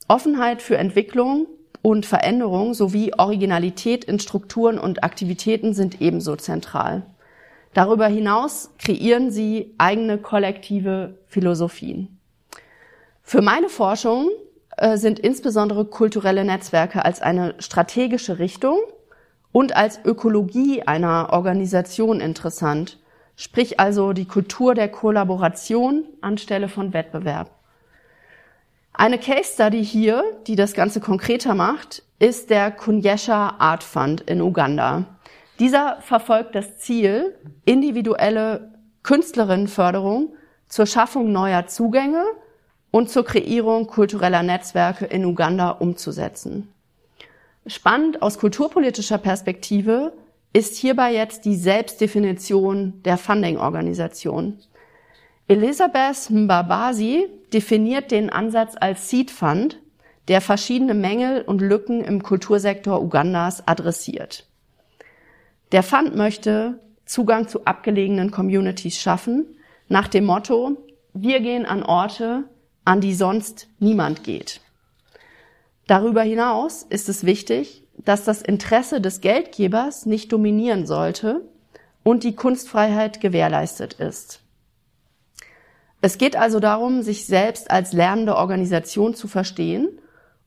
Offenheit 0.07 0.61
für 0.61 0.77
Entwicklung 0.77 1.47
und 1.81 2.05
Veränderung 2.05 2.73
sowie 2.73 3.13
Originalität 3.17 4.05
in 4.05 4.19
Strukturen 4.19 4.77
und 4.77 5.03
Aktivitäten 5.03 5.73
sind 5.73 6.01
ebenso 6.01 6.35
zentral. 6.35 7.03
Darüber 7.73 8.07
hinaus 8.07 8.71
kreieren 8.77 9.31
sie 9.31 9.73
eigene 9.77 10.17
kollektive 10.17 11.17
Philosophien. 11.27 12.19
Für 13.23 13.41
meine 13.41 13.69
Forschung 13.69 14.29
sind 14.95 15.19
insbesondere 15.19 15.85
kulturelle 15.85 16.43
Netzwerke 16.43 17.05
als 17.05 17.21
eine 17.21 17.55
strategische 17.59 18.39
Richtung 18.39 18.79
und 19.51 19.75
als 19.75 19.99
Ökologie 20.03 20.81
einer 20.83 21.29
Organisation 21.31 22.19
interessant, 22.19 22.97
sprich 23.35 23.79
also 23.79 24.13
die 24.13 24.25
Kultur 24.25 24.73
der 24.73 24.89
Kollaboration 24.89 26.05
anstelle 26.21 26.67
von 26.67 26.93
Wettbewerb. 26.93 27.51
Eine 28.93 29.19
Case 29.19 29.53
Study 29.53 29.85
hier, 29.85 30.23
die 30.47 30.55
das 30.55 30.73
Ganze 30.73 30.99
konkreter 30.99 31.53
macht, 31.53 32.03
ist 32.19 32.49
der 32.49 32.71
Kunyesha 32.71 33.55
Art 33.59 33.83
Fund 33.83 34.21
in 34.21 34.41
Uganda. 34.41 35.05
Dieser 35.59 35.97
verfolgt 36.01 36.55
das 36.55 36.77
Ziel, 36.79 37.35
individuelle 37.65 38.73
Künstlerinnenförderung 39.03 40.33
zur 40.67 40.87
Schaffung 40.87 41.31
neuer 41.31 41.67
Zugänge 41.67 42.23
und 42.91 43.09
zur 43.09 43.25
Kreierung 43.25 43.87
kultureller 43.87 44.43
Netzwerke 44.43 45.05
in 45.05 45.25
Uganda 45.25 45.71
umzusetzen. 45.71 46.69
Spannend 47.65 48.21
aus 48.21 48.37
kulturpolitischer 48.37 49.17
Perspektive 49.17 50.13
ist 50.53 50.75
hierbei 50.75 51.13
jetzt 51.13 51.45
die 51.45 51.55
Selbstdefinition 51.55 53.01
der 53.03 53.17
Funding-Organisation. 53.17 54.59
Elisabeth 55.47 56.29
Mbabasi 56.29 57.27
definiert 57.53 58.11
den 58.11 58.29
Ansatz 58.29 58.75
als 58.79 59.09
Seed 59.09 59.31
Fund, 59.31 59.79
der 60.27 60.41
verschiedene 60.41 60.93
Mängel 60.93 61.41
und 61.41 61.61
Lücken 61.61 62.03
im 62.03 62.23
Kultursektor 62.23 63.01
Ugandas 63.01 63.67
adressiert. 63.67 64.47
Der 65.71 65.83
Fund 65.83 66.15
möchte 66.15 66.79
Zugang 67.05 67.47
zu 67.47 67.65
abgelegenen 67.65 68.31
Communities 68.31 68.99
schaffen, 68.99 69.45
nach 69.87 70.07
dem 70.07 70.25
Motto, 70.25 70.77
wir 71.13 71.41
gehen 71.41 71.65
an 71.65 71.83
Orte, 71.83 72.45
an 72.85 73.01
die 73.01 73.13
sonst 73.13 73.67
niemand 73.79 74.23
geht. 74.23 74.61
Darüber 75.87 76.21
hinaus 76.21 76.83
ist 76.83 77.09
es 77.09 77.25
wichtig, 77.25 77.83
dass 77.97 78.23
das 78.23 78.41
Interesse 78.41 79.01
des 79.01 79.21
Geldgebers 79.21 80.05
nicht 80.05 80.31
dominieren 80.31 80.85
sollte 80.85 81.41
und 82.03 82.23
die 82.23 82.35
Kunstfreiheit 82.35 83.21
gewährleistet 83.21 83.93
ist. 83.93 84.41
Es 86.01 86.17
geht 86.17 86.35
also 86.35 86.59
darum, 86.59 87.03
sich 87.03 87.27
selbst 87.27 87.69
als 87.69 87.93
lernende 87.93 88.35
Organisation 88.35 89.13
zu 89.13 89.27
verstehen 89.27 89.87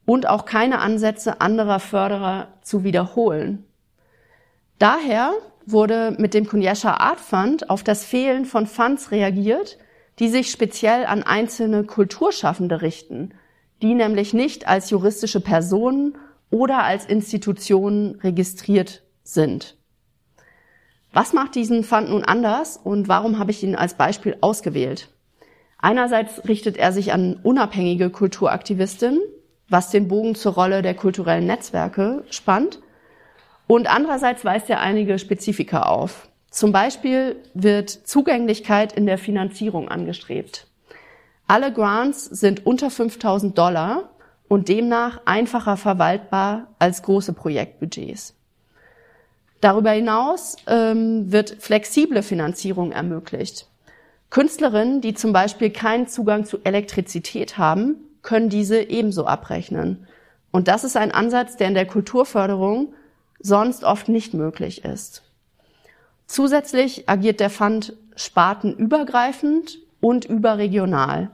und 0.05 0.29
auch 0.29 0.45
keine 0.45 0.81
Ansätze 0.81 1.41
anderer 1.41 1.79
Förderer 1.79 2.49
zu 2.63 2.83
wiederholen. 2.83 3.65
Daher 4.79 5.33
wurde 5.65 6.17
mit 6.19 6.35
dem 6.35 6.47
Kunyasha 6.47 6.95
Art 6.95 7.21
Fund 7.21 7.71
auf 7.71 7.85
das 7.85 8.05
Fehlen 8.05 8.45
von 8.45 8.67
Funds 8.67 9.13
reagiert, 9.13 9.79
die 10.19 10.29
sich 10.29 10.51
speziell 10.51 11.07
an 11.07 11.23
einzelne 11.23 11.85
Kulturschaffende 11.85 12.83
richten, 12.83 13.35
die 13.83 13.95
nämlich 13.95 14.33
nicht 14.33 14.69
als 14.69 14.91
juristische 14.91 15.41
Personen 15.41 16.17
oder 16.51 16.85
als 16.85 17.05
Institutionen 17.07 18.21
registriert 18.21 19.03
sind. 19.23 19.77
Was 21.13 21.33
macht 21.33 21.55
diesen 21.55 21.85
Fund 21.85 22.11
nun 22.11 22.25
anders 22.25 22.77
und 22.77 23.09
warum 23.09 23.39
habe 23.39 23.51
ich 23.51 23.63
ihn 23.63 23.77
als 23.77 23.95
Beispiel 23.95 24.37
ausgewählt? 24.41 25.09
Einerseits 25.79 26.49
richtet 26.49 26.77
er 26.77 26.93
sich 26.93 27.13
an 27.13 27.39
unabhängige 27.43 28.11
Kulturaktivistinnen, 28.11 29.21
was 29.69 29.91
den 29.91 30.09
Bogen 30.09 30.35
zur 30.35 30.55
Rolle 30.55 30.83
der 30.83 30.95
kulturellen 30.95 31.47
Netzwerke 31.47 32.25
spannt. 32.31 32.81
Und 33.67 33.87
andererseits 33.87 34.45
weist 34.45 34.69
er 34.71 34.81
einige 34.81 35.19
Spezifika 35.19 35.83
auf. 35.83 36.29
Zum 36.55 36.71
Beispiel 36.71 37.43
wird 37.55 37.91
Zugänglichkeit 37.91 38.93
in 38.93 39.07
der 39.07 39.19
Finanzierung 39.19 39.89
angestrebt. 39.89 40.69
Alle 41.49 41.73
Grants 41.73 42.27
sind 42.27 42.65
unter 42.65 42.91
5000 42.91 43.59
Dollar 43.59 44.11
und 44.47 44.69
demnach 44.69 45.21
einfacher 45.25 45.77
verwaltbar 45.77 46.69
als 46.79 47.03
große 47.03 47.33
Projektbudgets. 47.33 48.37
Darüber 49.61 49.91
hinaus 49.91 50.55
ähm, 50.69 51.33
wird 51.33 51.57
flexible 51.59 52.23
Finanzierung 52.23 52.93
ermöglicht. 52.93 53.67
Künstlerinnen, 54.31 55.01
die 55.01 55.15
zum 55.15 55.33
Beispiel 55.33 55.71
keinen 55.71 56.07
Zugang 56.07 56.45
zu 56.45 56.59
Elektrizität 56.63 57.59
haben, 57.59 57.97
können 58.23 58.49
diese 58.49 58.81
ebenso 58.81 59.27
abrechnen. 59.27 60.07
Und 60.53 60.69
das 60.69 60.85
ist 60.85 60.97
ein 60.97 61.11
Ansatz, 61.11 61.57
der 61.57 61.67
in 61.67 61.75
der 61.75 61.87
Kulturförderung 61.87 62.95
sonst 63.41 63.83
oft 63.83 64.09
nicht 64.09 64.35
möglich 64.35 64.85
ist. 64.85 65.25
Zusätzlich 66.27 67.09
agiert 67.09 67.41
der 67.41 67.51
Fund 67.51 67.95
spartenübergreifend 68.17 69.79
und 70.01 70.25
überregional. 70.25 71.31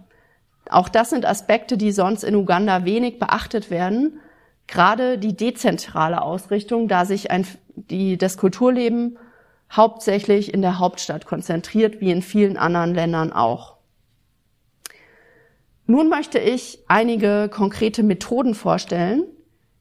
Auch 0.68 0.88
das 0.88 1.10
sind 1.10 1.26
Aspekte, 1.26 1.76
die 1.76 1.92
sonst 1.92 2.22
in 2.22 2.34
Uganda 2.34 2.84
wenig 2.84 3.18
beachtet 3.18 3.70
werden. 3.70 4.20
Gerade 4.66 5.18
die 5.18 5.36
dezentrale 5.36 6.22
Ausrichtung, 6.22 6.86
da 6.86 7.04
sich 7.04 7.30
ein, 7.30 7.46
die, 7.74 8.18
das 8.18 8.36
Kulturleben 8.36 9.18
hauptsächlich 9.70 10.52
in 10.52 10.62
der 10.62 10.78
Hauptstadt 10.78 11.26
konzentriert, 11.26 12.00
wie 12.00 12.10
in 12.10 12.22
vielen 12.22 12.56
anderen 12.56 12.94
Ländern 12.94 13.32
auch. 13.32 13.76
Nun 15.86 16.08
möchte 16.08 16.38
ich 16.38 16.80
einige 16.86 17.48
konkrete 17.52 18.02
Methoden 18.02 18.54
vorstellen, 18.54 19.24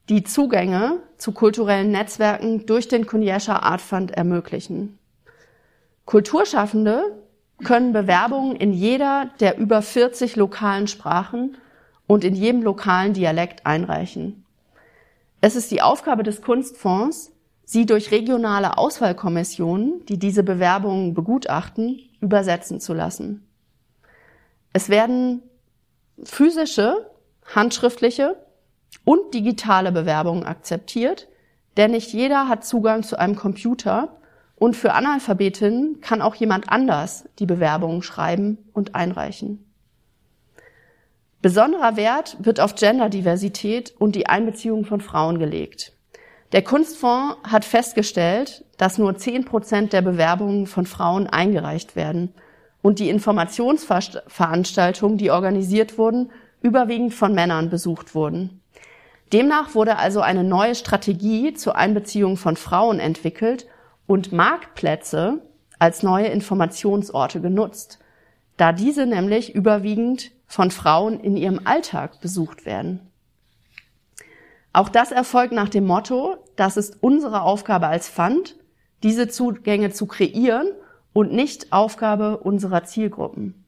die 0.09 0.23
Zugänge 0.23 0.97
zu 1.17 1.33
kulturellen 1.33 1.91
Netzwerken 1.91 2.65
durch 2.65 2.87
den 2.87 3.05
Kunyesha 3.05 3.57
Art 3.57 3.81
Fund 3.81 4.11
ermöglichen. 4.11 4.98
Kulturschaffende 6.09 7.23
können 7.63 7.93
Bewerbungen 7.93 8.55
in 8.55 8.73
jeder 8.73 9.29
der 9.41 9.59
über 9.59 9.83
40 9.83 10.37
lokalen 10.37 10.87
Sprachen 10.87 11.55
und 12.07 12.23
in 12.23 12.33
jedem 12.33 12.63
lokalen 12.63 13.13
Dialekt 13.13 13.67
einreichen. 13.67 14.43
Es 15.39 15.55
ist 15.55 15.69
die 15.69 15.83
Aufgabe 15.83 16.23
des 16.23 16.41
Kunstfonds, 16.41 17.31
sie 17.63 17.85
durch 17.85 18.09
regionale 18.09 18.79
Auswahlkommissionen, 18.79 20.03
die 20.07 20.17
diese 20.17 20.41
Bewerbungen 20.41 21.13
begutachten, 21.13 21.99
übersetzen 22.21 22.79
zu 22.79 22.95
lassen. 22.95 23.47
Es 24.73 24.89
werden 24.89 25.43
physische, 26.23 27.11
handschriftliche 27.53 28.35
und 29.05 29.35
digitale 29.35 29.91
Bewerbungen 29.91 30.43
akzeptiert, 30.43 31.27
denn 31.77 31.91
nicht 31.91 32.11
jeder 32.13 32.47
hat 32.47 32.65
Zugang 32.65 33.03
zu 33.03 33.19
einem 33.19 33.35
Computer 33.35 34.18
und 34.59 34.75
für 34.75 34.93
Analphabetinnen 34.93 36.01
kann 36.01 36.21
auch 36.21 36.35
jemand 36.35 36.69
anders 36.69 37.27
die 37.39 37.45
Bewerbungen 37.45 38.03
schreiben 38.03 38.57
und 38.73 38.93
einreichen. 38.93 39.65
Besonderer 41.41 41.95
Wert 41.95 42.35
wird 42.39 42.59
auf 42.59 42.75
Genderdiversität 42.75 43.93
und 43.97 44.15
die 44.15 44.27
Einbeziehung 44.27 44.83
von 44.83 44.99
Frauen 44.99 45.39
gelegt. 45.39 45.93
Der 46.51 46.63
Kunstfonds 46.63 47.37
hat 47.43 47.63
festgestellt, 47.63 48.65
dass 48.77 48.97
nur 48.97 49.15
zehn 49.15 49.45
Prozent 49.45 49.93
der 49.93 50.01
Bewerbungen 50.01 50.67
von 50.67 50.85
Frauen 50.85 51.27
eingereicht 51.27 51.95
werden 51.95 52.33
und 52.81 52.99
die 52.99 53.09
Informationsveranstaltungen, 53.09 55.17
die 55.17 55.31
organisiert 55.31 55.97
wurden, 55.97 56.31
überwiegend 56.61 57.13
von 57.13 57.33
Männern 57.33 57.69
besucht 57.69 58.15
wurden. 58.15 58.59
Demnach 59.31 59.75
wurde 59.75 59.97
also 59.97 60.19
eine 60.19 60.43
neue 60.43 60.75
Strategie 60.75 61.53
zur 61.53 61.77
Einbeziehung 61.77 62.35
von 62.35 62.57
Frauen 62.57 62.99
entwickelt 62.99 63.65
und 64.09 64.31
Marktplätze 64.31 65.39
als 65.77 66.01
neue 66.01 66.25
Informationsorte 66.29 67.41
genutzt, 67.41 67.99
da 68.57 68.73
diese 68.73 69.05
nämlich 69.05 69.53
überwiegend 69.53 70.31
von 70.47 70.71
Frauen 70.71 71.19
in 71.19 71.37
ihrem 71.37 71.61
Alltag 71.65 72.19
besucht 72.19 72.65
werden. 72.65 73.01
Auch 74.73 74.89
das 74.89 75.11
erfolgt 75.11 75.53
nach 75.53 75.69
dem 75.69 75.85
Motto, 75.85 76.37
das 76.55 76.75
ist 76.75 76.97
unsere 77.01 77.43
Aufgabe 77.43 77.85
als 77.85 78.09
Fund, 78.09 78.55
diese 79.03 79.27
Zugänge 79.27 79.91
zu 79.91 80.07
kreieren 80.07 80.71
und 81.13 81.31
nicht 81.31 81.71
Aufgabe 81.71 82.37
unserer 82.37 82.85
Zielgruppen. 82.85 83.63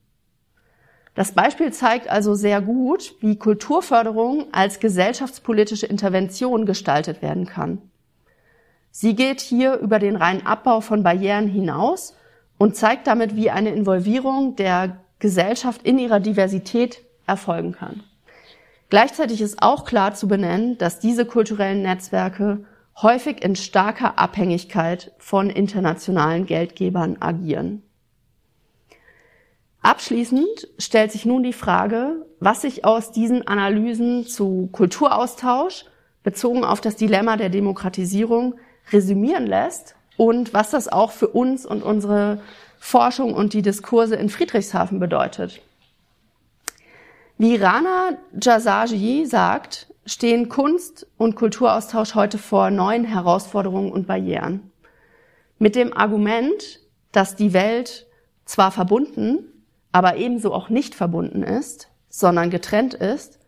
Das 1.13 1.33
Beispiel 1.33 1.71
zeigt 1.71 2.09
also 2.09 2.33
sehr 2.33 2.61
gut, 2.61 3.13
wie 3.19 3.37
Kulturförderung 3.37 4.51
als 4.51 4.79
gesellschaftspolitische 4.79 5.85
Intervention 5.85 6.65
gestaltet 6.65 7.21
werden 7.21 7.45
kann. 7.45 7.90
Sie 8.91 9.15
geht 9.15 9.39
hier 9.39 9.75
über 9.77 9.99
den 9.99 10.17
reinen 10.17 10.45
Abbau 10.45 10.81
von 10.81 11.01
Barrieren 11.01 11.47
hinaus 11.47 12.15
und 12.57 12.75
zeigt 12.75 13.07
damit, 13.07 13.35
wie 13.35 13.49
eine 13.49 13.71
Involvierung 13.71 14.55
der 14.55 14.97
Gesellschaft 15.19 15.83
in 15.83 15.97
ihrer 15.97 16.19
Diversität 16.19 17.01
erfolgen 17.25 17.71
kann. 17.71 18.03
Gleichzeitig 18.89 19.39
ist 19.39 19.61
auch 19.63 19.85
klar 19.85 20.13
zu 20.13 20.27
benennen, 20.27 20.77
dass 20.77 20.99
diese 20.99 21.25
kulturellen 21.25 21.81
Netzwerke 21.81 22.65
häufig 23.01 23.41
in 23.41 23.55
starker 23.55 24.19
Abhängigkeit 24.19 25.13
von 25.17 25.49
internationalen 25.49 26.45
Geldgebern 26.45 27.17
agieren. 27.21 27.83
Abschließend 29.81 30.67
stellt 30.77 31.11
sich 31.11 31.25
nun 31.25 31.41
die 31.41 31.53
Frage, 31.53 32.25
was 32.39 32.61
sich 32.61 32.83
aus 32.85 33.11
diesen 33.11 33.47
Analysen 33.47 34.27
zu 34.27 34.69
Kulturaustausch 34.71 35.85
bezogen 36.23 36.63
auf 36.63 36.81
das 36.81 36.97
Dilemma 36.97 37.37
der 37.37 37.49
Demokratisierung 37.49 38.55
resümieren 38.91 39.47
lässt 39.47 39.95
und 40.17 40.53
was 40.53 40.71
das 40.71 40.87
auch 40.87 41.11
für 41.11 41.27
uns 41.27 41.65
und 41.65 41.83
unsere 41.83 42.41
Forschung 42.79 43.33
und 43.33 43.53
die 43.53 43.61
Diskurse 43.61 44.15
in 44.15 44.29
Friedrichshafen 44.29 44.99
bedeutet. 44.99 45.61
Wie 47.37 47.55
Rana 47.55 48.17
Jasaji 48.39 49.25
sagt, 49.25 49.91
stehen 50.05 50.49
Kunst- 50.49 51.07
und 51.17 51.35
Kulturaustausch 51.35 52.15
heute 52.15 52.37
vor 52.37 52.69
neuen 52.71 53.03
Herausforderungen 53.03 53.91
und 53.91 54.07
Barrieren. 54.07 54.71
Mit 55.59 55.75
dem 55.75 55.95
Argument, 55.95 56.79
dass 57.11 57.35
die 57.35 57.53
Welt 57.53 58.07
zwar 58.45 58.71
verbunden, 58.71 59.39
aber 59.91 60.17
ebenso 60.17 60.53
auch 60.53 60.69
nicht 60.69 60.95
verbunden 60.95 61.43
ist, 61.43 61.89
sondern 62.09 62.49
getrennt 62.49 62.93
ist, 62.93 63.39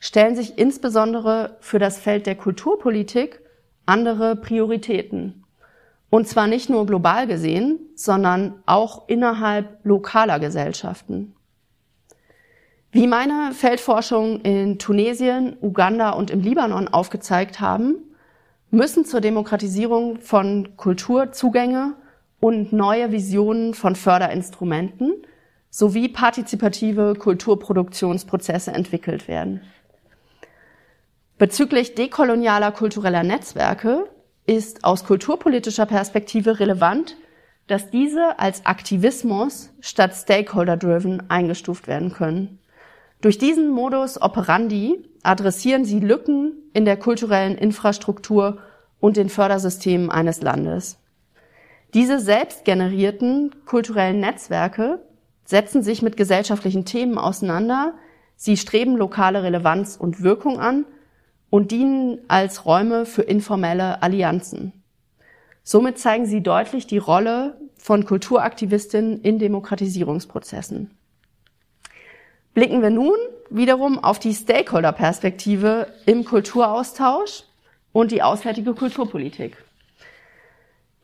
stellen 0.00 0.36
sich 0.36 0.58
insbesondere 0.58 1.56
für 1.60 1.78
das 1.78 1.98
Feld 1.98 2.26
der 2.26 2.36
Kulturpolitik 2.36 3.40
andere 3.88 4.36
Prioritäten. 4.36 5.44
Und 6.10 6.26
zwar 6.26 6.46
nicht 6.46 6.70
nur 6.70 6.86
global 6.86 7.26
gesehen, 7.26 7.78
sondern 7.94 8.54
auch 8.66 9.08
innerhalb 9.08 9.84
lokaler 9.84 10.38
Gesellschaften. 10.38 11.34
Wie 12.90 13.06
meine 13.06 13.52
Feldforschung 13.52 14.40
in 14.40 14.78
Tunesien, 14.78 15.56
Uganda 15.60 16.10
und 16.10 16.30
im 16.30 16.40
Libanon 16.40 16.88
aufgezeigt 16.88 17.60
haben, 17.60 17.96
müssen 18.70 19.04
zur 19.04 19.20
Demokratisierung 19.20 20.18
von 20.18 20.76
Kulturzugänge 20.76 21.94
und 22.40 22.72
neue 22.72 23.12
Visionen 23.12 23.74
von 23.74 23.94
Förderinstrumenten 23.94 25.12
sowie 25.70 26.08
partizipative 26.08 27.14
Kulturproduktionsprozesse 27.18 28.72
entwickelt 28.72 29.28
werden. 29.28 29.60
Bezüglich 31.38 31.94
dekolonialer 31.94 32.72
kultureller 32.72 33.22
Netzwerke 33.22 34.08
ist 34.44 34.82
aus 34.82 35.04
kulturpolitischer 35.04 35.86
Perspektive 35.86 36.58
relevant, 36.58 37.16
dass 37.68 37.90
diese 37.90 38.40
als 38.40 38.66
Aktivismus 38.66 39.70
statt 39.80 40.14
Stakeholder-driven 40.16 41.30
eingestuft 41.30 41.86
werden 41.86 42.12
können. 42.12 42.58
Durch 43.20 43.38
diesen 43.38 43.70
Modus 43.70 44.20
operandi 44.20 45.04
adressieren 45.22 45.84
sie 45.84 46.00
Lücken 46.00 46.54
in 46.72 46.84
der 46.84 46.96
kulturellen 46.96 47.56
Infrastruktur 47.56 48.58
und 48.98 49.16
den 49.16 49.28
Fördersystemen 49.28 50.10
eines 50.10 50.42
Landes. 50.42 50.98
Diese 51.94 52.18
selbst 52.18 52.64
generierten 52.64 53.54
kulturellen 53.64 54.18
Netzwerke 54.18 55.04
setzen 55.44 55.82
sich 55.82 56.02
mit 56.02 56.16
gesellschaftlichen 56.16 56.84
Themen 56.84 57.16
auseinander, 57.16 57.94
sie 58.34 58.56
streben 58.56 58.96
lokale 58.96 59.42
Relevanz 59.44 59.96
und 59.96 60.22
Wirkung 60.22 60.58
an 60.58 60.84
und 61.50 61.70
dienen 61.70 62.18
als 62.28 62.66
Räume 62.66 63.06
für 63.06 63.22
informelle 63.22 64.02
Allianzen. 64.02 64.72
Somit 65.62 65.98
zeigen 65.98 66.26
sie 66.26 66.42
deutlich 66.42 66.86
die 66.86 66.98
Rolle 66.98 67.56
von 67.76 68.04
Kulturaktivistinnen 68.04 69.20
in 69.20 69.38
Demokratisierungsprozessen. 69.38 70.90
Blicken 72.54 72.82
wir 72.82 72.90
nun 72.90 73.16
wiederum 73.50 74.02
auf 74.02 74.18
die 74.18 74.34
Stakeholder-Perspektive 74.34 75.88
im 76.06 76.24
Kulturaustausch 76.24 77.44
und 77.92 78.10
die 78.10 78.22
auswärtige 78.22 78.74
Kulturpolitik. 78.74 79.56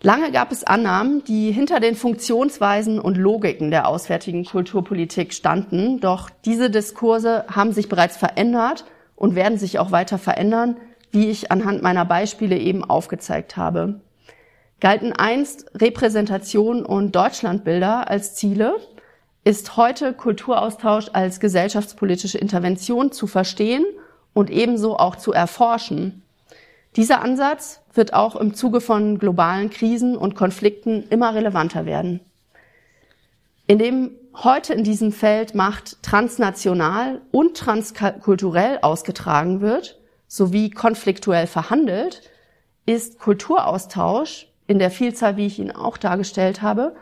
Lange 0.03 0.33
gab 0.33 0.53
es 0.53 0.65
Annahmen, 0.65 1.25
die 1.25 1.51
hinter 1.51 1.81
den 1.81 1.95
Funktionsweisen 1.95 2.99
und 2.99 3.17
Logiken 3.17 3.71
der 3.71 3.89
auswärtigen 3.89 4.45
Kulturpolitik 4.45 5.33
standen, 5.33 6.01
doch 6.01 6.29
diese 6.45 6.69
Diskurse 6.69 7.47
haben 7.49 7.73
sich 7.73 7.89
bereits 7.89 8.17
verändert 8.17 8.85
und 9.17 9.35
werden 9.35 9.59
sich 9.59 9.79
auch 9.79 9.91
weiter 9.91 10.19
verändern, 10.19 10.77
wie 11.11 11.31
ich 11.31 11.51
anhand 11.53 11.83
meiner 11.83 12.05
Beispiele 12.05 12.59
eben 12.59 12.85
aufgezeigt 12.85 13.57
habe. 13.57 14.01
Galten 14.81 15.13
einst 15.13 15.71
Repräsentation 15.75 16.85
und 16.85 17.15
Deutschlandbilder 17.15 18.11
als 18.11 18.35
Ziele, 18.35 18.77
ist 19.45 19.77
heute 19.77 20.15
Kulturaustausch 20.15 21.11
als 21.13 21.39
gesellschaftspolitische 21.39 22.39
Intervention 22.39 23.13
zu 23.13 23.27
verstehen 23.27 23.85
und 24.33 24.51
ebenso 24.51 24.97
auch 24.97 25.17
zu 25.17 25.33
erforschen. 25.33 26.23
Dieser 26.97 27.23
Ansatz 27.23 27.81
wird 27.93 28.15
auch 28.15 28.37
im 28.37 28.55
Zuge 28.55 28.81
von 28.81 29.19
globalen 29.19 29.71
Krisen 29.71 30.17
und 30.17 30.35
Konflikten 30.35 31.05
immer 31.11 31.35
relevanter 31.35 31.87
werden. 31.87 32.21
Indem 33.67 34.13
heute 34.43 34.75
in 34.75 34.85
diesem 34.85 35.13
Feld 35.13 35.55
Macht 35.55 36.03
transnational 36.03 37.21
und 37.31 37.57
transkulturell 37.57 38.79
ausgetragen 38.83 39.61
wird, 39.61 40.01
sowie 40.27 40.71
konfliktuell 40.71 41.47
verhandelt, 41.47 42.23
ist 42.87 43.19
Kulturaustausch 43.19 44.49
in 44.67 44.79
der 44.79 44.91
Vielzahl, 44.91 45.37
wie 45.37 45.47
ich 45.47 45.59
ihn 45.59 45.71
auch 45.71 45.97
dargestellt 45.97 46.63
habe, 46.63 46.97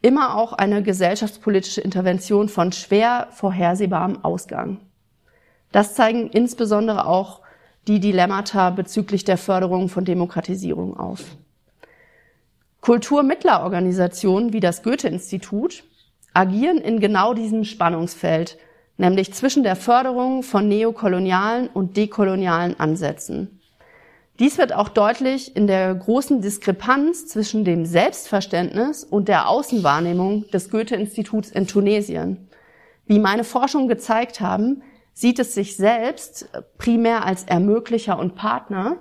immer 0.00 0.36
auch 0.36 0.52
eine 0.52 0.82
gesellschaftspolitische 0.82 1.80
Intervention 1.80 2.48
von 2.48 2.72
schwer 2.72 3.28
vorhersehbarem 3.30 4.24
Ausgang. 4.24 4.80
Das 5.70 5.94
zeigen 5.94 6.28
insbesondere 6.28 7.06
auch 7.06 7.40
die 7.86 8.00
Dilemmata 8.00 8.70
bezüglich 8.70 9.24
der 9.24 9.38
Förderung 9.38 9.88
von 9.88 10.04
Demokratisierung 10.04 10.96
auf. 10.96 11.24
Kulturmittlerorganisationen 12.80 14.52
wie 14.52 14.60
das 14.60 14.82
Goethe-Institut 14.82 15.84
agieren 16.34 16.78
in 16.78 17.00
genau 17.00 17.34
diesem 17.34 17.64
Spannungsfeld, 17.64 18.58
nämlich 18.96 19.32
zwischen 19.32 19.62
der 19.62 19.76
Förderung 19.76 20.42
von 20.42 20.68
neokolonialen 20.68 21.68
und 21.68 21.96
dekolonialen 21.96 22.78
Ansätzen. 22.78 23.60
Dies 24.38 24.58
wird 24.58 24.72
auch 24.72 24.88
deutlich 24.88 25.54
in 25.56 25.66
der 25.66 25.94
großen 25.94 26.40
Diskrepanz 26.40 27.26
zwischen 27.26 27.64
dem 27.64 27.84
Selbstverständnis 27.84 29.04
und 29.04 29.28
der 29.28 29.48
Außenwahrnehmung 29.48 30.50
des 30.50 30.70
Goethe-Instituts 30.70 31.50
in 31.50 31.66
Tunesien. 31.66 32.48
Wie 33.06 33.18
meine 33.18 33.44
Forschungen 33.44 33.88
gezeigt 33.88 34.40
haben, 34.40 34.82
sieht 35.12 35.38
es 35.38 35.54
sich 35.54 35.76
selbst 35.76 36.48
primär 36.78 37.26
als 37.26 37.44
Ermöglicher 37.44 38.18
und 38.18 38.34
Partner, 38.34 38.96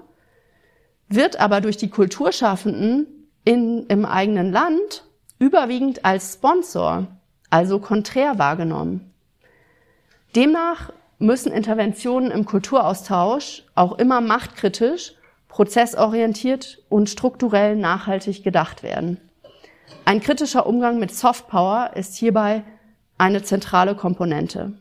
wird 1.08 1.40
aber 1.40 1.62
durch 1.62 1.78
die 1.78 1.90
Kulturschaffenden 1.90 3.08
in, 3.46 3.86
im 3.88 4.06
eigenen 4.06 4.52
Land 4.52 5.06
überwiegend 5.40 6.06
als 6.06 6.34
Sponsor, 6.34 7.08
also 7.52 7.78
konträr 7.80 8.40
wahrgenommen. 8.40 9.14
Demnach 10.36 10.92
müssen 11.20 11.52
Interventionen 11.52 12.32
im 12.32 12.46
Kulturaustausch 12.46 13.64
auch 13.76 14.00
immer 14.00 14.22
machtkritisch 14.22 15.14
prozessorientiert 15.48 16.80
und 16.90 17.10
strukturell 17.10 17.76
nachhaltig 17.76 18.44
gedacht 18.44 18.82
werden. 18.82 19.20
Ein 20.06 20.22
kritischer 20.22 20.66
Umgang 20.66 20.98
mit 20.98 21.14
Softpower 21.14 21.92
ist 21.96 22.16
hierbei 22.16 22.64
eine 23.18 23.44
zentrale 23.44 23.94
Komponente. 23.96 24.74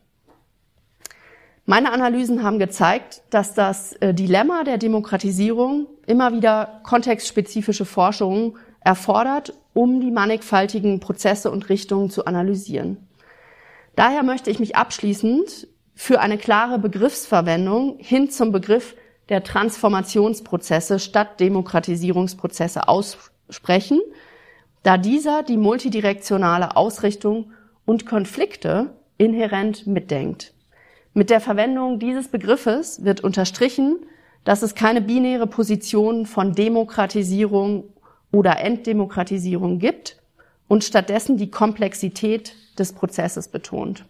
Meine 1.66 1.92
Analysen 1.92 2.42
haben 2.42 2.58
gezeigt, 2.58 3.22
dass 3.30 3.54
das 3.54 3.92
äh, 3.94 4.14
Dilemma 4.14 4.64
der 4.64 4.78
Demokratisierung 4.78 5.86
immer 6.06 6.32
wieder 6.32 6.80
kontextspezifische 6.84 7.84
Forschungen 7.84 8.56
erfordert, 8.80 9.52
um 9.72 10.00
die 10.00 10.10
mannigfaltigen 10.10 11.00
Prozesse 11.00 11.50
und 11.50 11.68
Richtungen 11.68 12.10
zu 12.10 12.24
analysieren. 12.24 12.96
Daher 13.96 14.22
möchte 14.22 14.50
ich 14.50 14.58
mich 14.58 14.76
abschließend 14.76 15.68
für 15.94 16.20
eine 16.20 16.38
klare 16.38 16.78
Begriffsverwendung 16.78 17.98
hin 17.98 18.30
zum 18.30 18.52
Begriff 18.52 18.96
der 19.28 19.44
Transformationsprozesse 19.44 20.98
statt 20.98 21.40
Demokratisierungsprozesse 21.40 22.88
aussprechen, 22.88 24.00
da 24.82 24.96
dieser 24.96 25.42
die 25.42 25.56
multidirektionale 25.56 26.76
Ausrichtung 26.76 27.52
und 27.84 28.06
Konflikte 28.06 28.94
inhärent 29.18 29.86
mitdenkt. 29.86 30.54
Mit 31.12 31.28
der 31.28 31.40
Verwendung 31.40 31.98
dieses 31.98 32.28
Begriffes 32.28 33.04
wird 33.04 33.22
unterstrichen, 33.22 33.98
dass 34.44 34.62
es 34.62 34.74
keine 34.74 35.00
binäre 35.00 35.46
Position 35.46 36.24
von 36.24 36.54
Demokratisierung 36.54 37.84
oder 38.32 38.60
Entdemokratisierung 38.60 39.78
gibt 39.78 40.16
und 40.68 40.84
stattdessen 40.84 41.36
die 41.36 41.50
Komplexität 41.50 42.54
des 42.78 42.92
Prozesses 42.92 43.48
betont. 43.48 44.04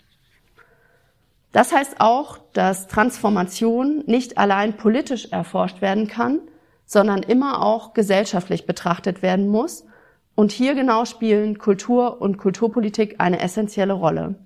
Das 1.52 1.72
heißt 1.72 1.96
auch, 2.00 2.38
dass 2.52 2.86
Transformation 2.86 4.04
nicht 4.06 4.38
allein 4.38 4.76
politisch 4.76 5.32
erforscht 5.32 5.80
werden 5.80 6.06
kann, 6.06 6.40
sondern 6.86 7.22
immer 7.22 7.62
auch 7.62 7.92
gesellschaftlich 7.92 8.66
betrachtet 8.66 9.22
werden 9.22 9.48
muss. 9.48 9.84
Und 10.34 10.52
hier 10.52 10.74
genau 10.74 11.04
spielen 11.04 11.58
Kultur 11.58 12.20
und 12.20 12.38
Kulturpolitik 12.38 13.16
eine 13.18 13.40
essentielle 13.40 13.92
Rolle. 13.92 14.36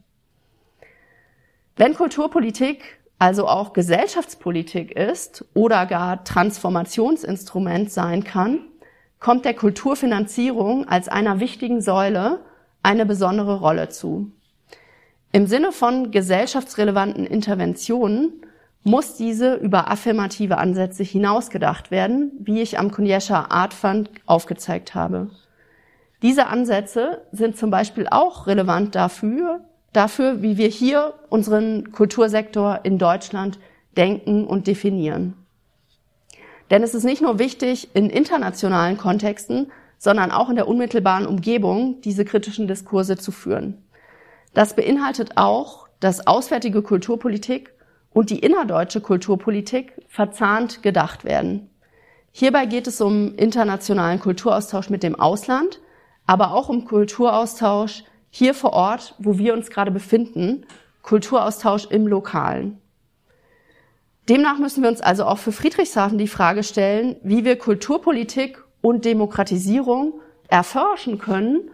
Wenn 1.76 1.94
Kulturpolitik 1.94 3.00
also 3.18 3.48
auch 3.48 3.72
Gesellschaftspolitik 3.72 4.92
ist 4.92 5.44
oder 5.54 5.86
gar 5.86 6.24
Transformationsinstrument 6.24 7.90
sein 7.90 8.24
kann, 8.24 8.60
kommt 9.24 9.46
der 9.46 9.54
Kulturfinanzierung 9.54 10.86
als 10.86 11.08
einer 11.08 11.40
wichtigen 11.40 11.80
Säule 11.80 12.40
eine 12.82 13.06
besondere 13.06 13.58
Rolle 13.58 13.88
zu. 13.88 14.30
Im 15.32 15.46
Sinne 15.46 15.72
von 15.72 16.10
gesellschaftsrelevanten 16.10 17.24
Interventionen 17.24 18.34
muss 18.82 19.16
diese 19.16 19.54
über 19.54 19.90
affirmative 19.90 20.58
Ansätze 20.58 21.04
hinausgedacht 21.04 21.90
werden, 21.90 22.32
wie 22.38 22.60
ich 22.60 22.78
am 22.78 22.90
Kunyesha 22.90 23.46
Art 23.48 23.72
Fund 23.72 24.10
aufgezeigt 24.26 24.94
habe. 24.94 25.30
Diese 26.20 26.48
Ansätze 26.48 27.22
sind 27.32 27.56
zum 27.56 27.70
Beispiel 27.70 28.06
auch 28.10 28.46
relevant 28.46 28.94
dafür, 28.94 29.60
dafür, 29.94 30.42
wie 30.42 30.58
wir 30.58 30.68
hier 30.68 31.14
unseren 31.30 31.92
Kultursektor 31.92 32.80
in 32.82 32.98
Deutschland 32.98 33.58
denken 33.96 34.44
und 34.44 34.66
definieren. 34.66 35.43
Denn 36.70 36.82
es 36.82 36.94
ist 36.94 37.04
nicht 37.04 37.22
nur 37.22 37.38
wichtig, 37.38 37.90
in 37.94 38.10
internationalen 38.10 38.96
Kontexten 38.96 39.70
sondern 40.04 40.30
auch 40.30 40.50
in 40.50 40.56
der 40.56 40.68
unmittelbaren 40.68 41.26
Umgebung 41.26 42.02
diese 42.02 42.26
kritischen 42.26 42.68
Diskurse 42.68 43.16
zu 43.16 43.32
führen. 43.32 43.82
Das 44.52 44.76
beinhaltet 44.76 45.36
auch, 45.36 45.88
dass 45.98 46.26
auswärtige 46.26 46.82
Kulturpolitik 46.82 47.72
und 48.12 48.28
die 48.28 48.40
innerdeutsche 48.40 49.00
Kulturpolitik 49.00 49.92
verzahnt 50.08 50.82
gedacht 50.82 51.24
werden. 51.24 51.70
Hierbei 52.32 52.66
geht 52.66 52.86
es 52.86 53.00
um 53.00 53.34
internationalen 53.36 54.20
Kulturaustausch 54.20 54.90
mit 54.90 55.02
dem 55.02 55.18
Ausland, 55.18 55.80
aber 56.26 56.52
auch 56.52 56.68
um 56.68 56.84
Kulturaustausch 56.84 58.04
hier 58.28 58.52
vor 58.52 58.74
Ort, 58.74 59.14
wo 59.18 59.38
wir 59.38 59.54
uns 59.54 59.70
gerade 59.70 59.90
befinden, 59.90 60.66
Kulturaustausch 61.02 61.86
im 61.86 62.06
Lokalen. 62.06 62.78
Demnach 64.28 64.58
müssen 64.58 64.82
wir 64.82 64.88
uns 64.88 65.02
also 65.02 65.26
auch 65.26 65.38
für 65.38 65.52
Friedrichshafen 65.52 66.16
die 66.16 66.28
Frage 66.28 66.62
stellen, 66.62 67.16
wie 67.22 67.44
wir 67.44 67.56
Kulturpolitik 67.56 68.62
und 68.80 69.04
Demokratisierung 69.04 70.20
erforschen 70.48 71.18
können 71.18 71.70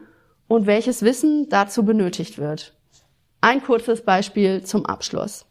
und 0.49 0.67
welches 0.67 1.03
Wissen 1.03 1.49
dazu 1.49 1.85
benötigt 1.85 2.39
wird. 2.39 2.75
Ein 3.41 3.63
kurzes 3.63 4.03
Beispiel 4.03 4.65
zum 4.65 4.85
Abschluss. 4.85 5.47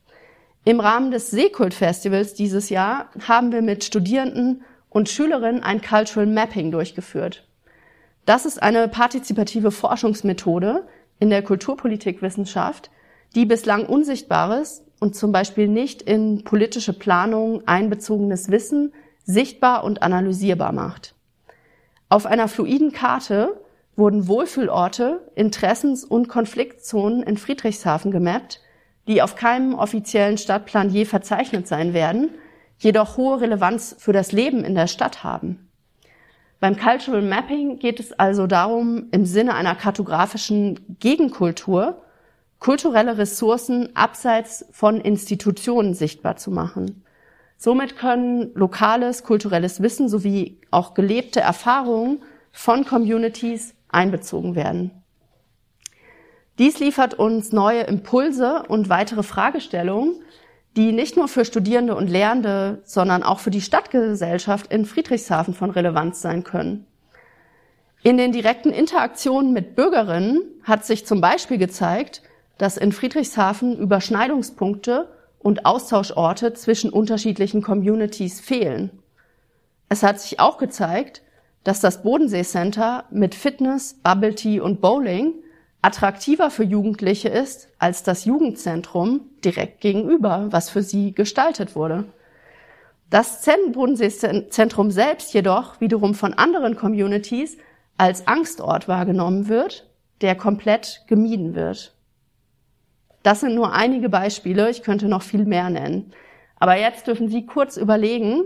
Im 0.65 0.81
Rahmen 0.81 1.11
des 1.11 1.31
Seekult-Festivals 1.31 2.33
dieses 2.33 2.69
Jahr 2.69 3.09
haben 3.27 3.53
wir 3.53 3.61
mit 3.61 3.85
Studierenden 3.85 4.63
und 4.89 5.07
Schülerinnen 5.07 5.63
ein 5.63 5.81
Cultural 5.81 6.27
Mapping 6.27 6.71
durchgeführt. 6.71 7.47
Das 8.25 8.45
ist 8.45 8.61
eine 8.61 8.89
partizipative 8.89 9.71
Forschungsmethode 9.71 10.85
in 11.17 11.29
der 11.29 11.43
Kulturpolitikwissenschaft, 11.43 12.91
die 13.35 13.45
bislang 13.45 13.85
Unsichtbares 13.85 14.83
und 14.99 15.15
zum 15.15 15.31
Beispiel 15.31 15.67
nicht 15.67 16.01
in 16.01 16.43
politische 16.43 16.93
Planung 16.93 17.67
einbezogenes 17.67 18.49
Wissen 18.49 18.93
sichtbar 19.23 19.83
und 19.83 20.01
analysierbar 20.01 20.71
macht. 20.71 21.15
Auf 22.09 22.25
einer 22.25 22.47
fluiden 22.47 22.91
Karte 22.91 23.61
wurden 23.95 24.27
Wohlfühlorte, 24.27 25.21
Interessens- 25.35 26.03
und 26.03 26.27
Konfliktzonen 26.27 27.21
in 27.21 27.37
Friedrichshafen 27.37 28.11
gemappt, 28.11 28.61
die 29.07 29.21
auf 29.21 29.35
keinem 29.35 29.75
offiziellen 29.75 30.37
Stadtplan 30.37 30.89
je 30.89 31.05
verzeichnet 31.05 31.67
sein 31.67 31.93
werden, 31.93 32.29
jedoch 32.77 33.17
hohe 33.17 33.41
Relevanz 33.41 33.95
für 33.99 34.13
das 34.13 34.31
Leben 34.31 34.63
in 34.63 34.73
der 34.73 34.87
Stadt 34.87 35.23
haben. 35.23 35.69
Beim 36.59 36.77
Cultural 36.77 37.21
Mapping 37.21 37.79
geht 37.79 37.99
es 37.99 38.11
also 38.13 38.47
darum, 38.47 39.07
im 39.11 39.25
Sinne 39.25 39.55
einer 39.55 39.75
kartografischen 39.75 40.97
Gegenkultur 40.99 42.01
kulturelle 42.59 43.17
Ressourcen 43.17 43.95
abseits 43.95 44.65
von 44.71 44.99
Institutionen 45.01 45.93
sichtbar 45.93 46.35
zu 46.35 46.51
machen. 46.51 47.03
Somit 47.57 47.97
können 47.97 48.51
lokales 48.53 49.23
kulturelles 49.23 49.81
Wissen 49.81 50.07
sowie 50.07 50.59
auch 50.71 50.93
gelebte 50.93 51.41
Erfahrungen 51.41 52.21
von 52.51 52.85
Communities 52.85 53.75
einbezogen 53.89 54.55
werden. 54.55 54.91
Dies 56.57 56.79
liefert 56.79 57.13
uns 57.13 57.53
neue 57.53 57.81
Impulse 57.83 58.63
und 58.67 58.89
weitere 58.89 59.23
Fragestellungen, 59.23 60.21
die 60.75 60.91
nicht 60.91 61.17
nur 61.17 61.27
für 61.27 61.45
Studierende 61.45 61.95
und 61.95 62.09
Lehrende, 62.09 62.81
sondern 62.83 63.23
auch 63.23 63.39
für 63.39 63.49
die 63.49 63.61
Stadtgesellschaft 63.61 64.71
in 64.71 64.85
Friedrichshafen 64.85 65.53
von 65.53 65.69
Relevanz 65.71 66.21
sein 66.21 66.43
können. 66.43 66.85
In 68.03 68.17
den 68.17 68.31
direkten 68.31 68.71
Interaktionen 68.71 69.51
mit 69.51 69.75
Bürgerinnen 69.75 70.41
hat 70.63 70.85
sich 70.85 71.05
zum 71.05 71.19
Beispiel 71.19 71.57
gezeigt, 71.57 72.21
dass 72.59 72.77
in 72.77 72.91
Friedrichshafen 72.91 73.75
Überschneidungspunkte 73.75 75.07
und 75.39 75.65
Austauschorte 75.65 76.53
zwischen 76.53 76.91
unterschiedlichen 76.91 77.63
Communities 77.63 78.39
fehlen. 78.39 78.91
Es 79.87 80.03
hat 80.03 80.19
sich 80.21 80.39
auch 80.39 80.59
gezeigt, 80.59 81.23
dass 81.63 81.79
das 81.79 82.03
Bodensee 82.03 82.43
Center 82.43 83.05
mit 83.09 83.33
Fitness, 83.33 83.95
Bubble 84.03 84.35
Tea 84.35 84.59
und 84.59 84.81
Bowling 84.81 85.33
attraktiver 85.81 86.51
für 86.51 86.63
Jugendliche 86.63 87.29
ist 87.29 87.69
als 87.79 88.03
das 88.03 88.25
Jugendzentrum 88.25 89.21
direkt 89.43 89.81
gegenüber, 89.81 90.47
was 90.49 90.69
für 90.69 90.83
sie 90.83 91.13
gestaltet 91.13 91.75
wurde. 91.75 92.05
Das 93.09 93.43
Bodensee-Zentrum 93.71 94.91
selbst 94.91 95.33
jedoch 95.33 95.81
wiederum 95.81 96.13
von 96.13 96.33
anderen 96.33 96.75
Communities 96.75 97.57
als 97.97 98.27
Angstort 98.27 98.87
wahrgenommen 98.87 99.47
wird, 99.47 99.89
der 100.21 100.35
komplett 100.35 101.03
gemieden 101.07 101.55
wird. 101.55 101.93
Das 103.23 103.41
sind 103.41 103.55
nur 103.55 103.73
einige 103.73 104.09
Beispiele, 104.09 104.69
ich 104.69 104.83
könnte 104.83 105.07
noch 105.07 105.21
viel 105.21 105.45
mehr 105.45 105.69
nennen. 105.69 106.13
Aber 106.59 106.77
jetzt 106.77 107.07
dürfen 107.07 107.29
Sie 107.29 107.45
kurz 107.45 107.77
überlegen, 107.77 108.43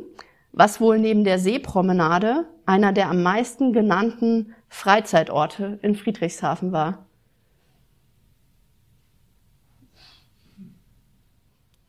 was 0.52 0.82
wohl 0.82 1.00
neben 1.00 1.24
der 1.24 1.40
Seepromenade 1.40 2.46
einer 2.66 2.94
der 2.94 3.10
am 3.10 3.24
meisten 3.24 3.74
genannten 3.74 4.54
Freizeitorte 4.70 5.80
in 5.82 5.96
Friedrichshafen 5.96 6.72
war. 6.72 7.06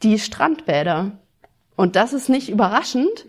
die 0.04 0.18
Strandbäder. 0.18 1.12
Und 1.76 1.96
das 1.96 2.12
ist 2.12 2.28
nicht 2.28 2.50
überraschend, 2.50 3.26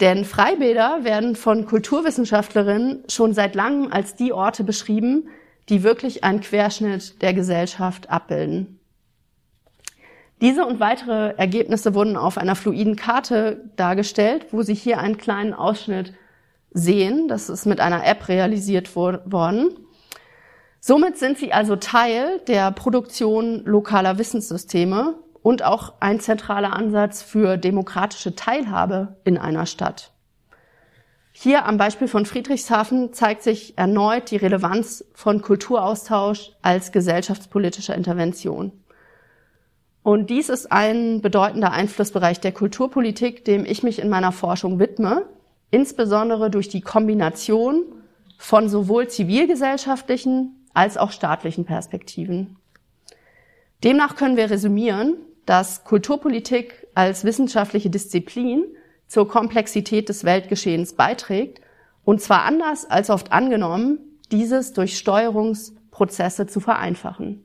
denn 0.00 0.24
Freibäder 0.24 1.02
werden 1.02 1.34
von 1.34 1.66
Kulturwissenschaftlerinnen 1.66 3.04
schon 3.08 3.34
seit 3.34 3.54
langem 3.54 3.90
als 3.90 4.14
die 4.14 4.32
Orte 4.32 4.62
beschrieben, 4.62 5.28
die 5.68 5.82
wirklich 5.82 6.22
einen 6.22 6.40
Querschnitt 6.40 7.20
der 7.22 7.34
Gesellschaft 7.34 8.10
abbilden. 8.10 8.79
Diese 10.40 10.64
und 10.64 10.80
weitere 10.80 11.34
Ergebnisse 11.36 11.94
wurden 11.94 12.16
auf 12.16 12.38
einer 12.38 12.56
fluiden 12.56 12.96
Karte 12.96 13.70
dargestellt, 13.76 14.46
wo 14.52 14.62
Sie 14.62 14.74
hier 14.74 14.98
einen 14.98 15.18
kleinen 15.18 15.52
Ausschnitt 15.52 16.14
sehen. 16.72 17.28
Das 17.28 17.50
ist 17.50 17.66
mit 17.66 17.80
einer 17.80 18.06
App 18.06 18.28
realisiert 18.28 18.96
worden. 18.96 19.76
Somit 20.80 21.18
sind 21.18 21.36
Sie 21.36 21.52
also 21.52 21.76
Teil 21.76 22.40
der 22.48 22.70
Produktion 22.70 23.64
lokaler 23.66 24.18
Wissenssysteme 24.18 25.18
und 25.42 25.62
auch 25.62 25.94
ein 26.00 26.20
zentraler 26.20 26.72
Ansatz 26.72 27.22
für 27.22 27.58
demokratische 27.58 28.34
Teilhabe 28.34 29.16
in 29.24 29.36
einer 29.36 29.66
Stadt. 29.66 30.12
Hier 31.32 31.66
am 31.66 31.76
Beispiel 31.76 32.08
von 32.08 32.24
Friedrichshafen 32.24 33.12
zeigt 33.12 33.42
sich 33.42 33.76
erneut 33.78 34.30
die 34.30 34.36
Relevanz 34.36 35.04
von 35.14 35.42
Kulturaustausch 35.42 36.52
als 36.62 36.92
gesellschaftspolitische 36.92 37.92
Intervention. 37.92 38.72
Und 40.02 40.30
dies 40.30 40.48
ist 40.48 40.72
ein 40.72 41.20
bedeutender 41.20 41.72
Einflussbereich 41.72 42.40
der 42.40 42.52
Kulturpolitik, 42.52 43.44
dem 43.44 43.64
ich 43.64 43.82
mich 43.82 43.98
in 43.98 44.08
meiner 44.08 44.32
Forschung 44.32 44.78
widme, 44.78 45.26
insbesondere 45.70 46.50
durch 46.50 46.68
die 46.68 46.80
Kombination 46.80 47.82
von 48.38 48.68
sowohl 48.68 49.08
zivilgesellschaftlichen 49.08 50.66
als 50.72 50.96
auch 50.96 51.12
staatlichen 51.12 51.64
Perspektiven. 51.64 52.56
Demnach 53.84 54.16
können 54.16 54.36
wir 54.36 54.50
resümieren, 54.50 55.16
dass 55.46 55.84
Kulturpolitik 55.84 56.86
als 56.94 57.24
wissenschaftliche 57.24 57.90
Disziplin 57.90 58.64
zur 59.06 59.28
Komplexität 59.28 60.08
des 60.08 60.24
Weltgeschehens 60.24 60.94
beiträgt, 60.94 61.60
und 62.04 62.20
zwar 62.20 62.44
anders 62.44 62.88
als 62.88 63.10
oft 63.10 63.32
angenommen, 63.32 63.98
dieses 64.32 64.72
durch 64.72 64.96
Steuerungsprozesse 64.96 66.46
zu 66.46 66.60
vereinfachen. 66.60 67.44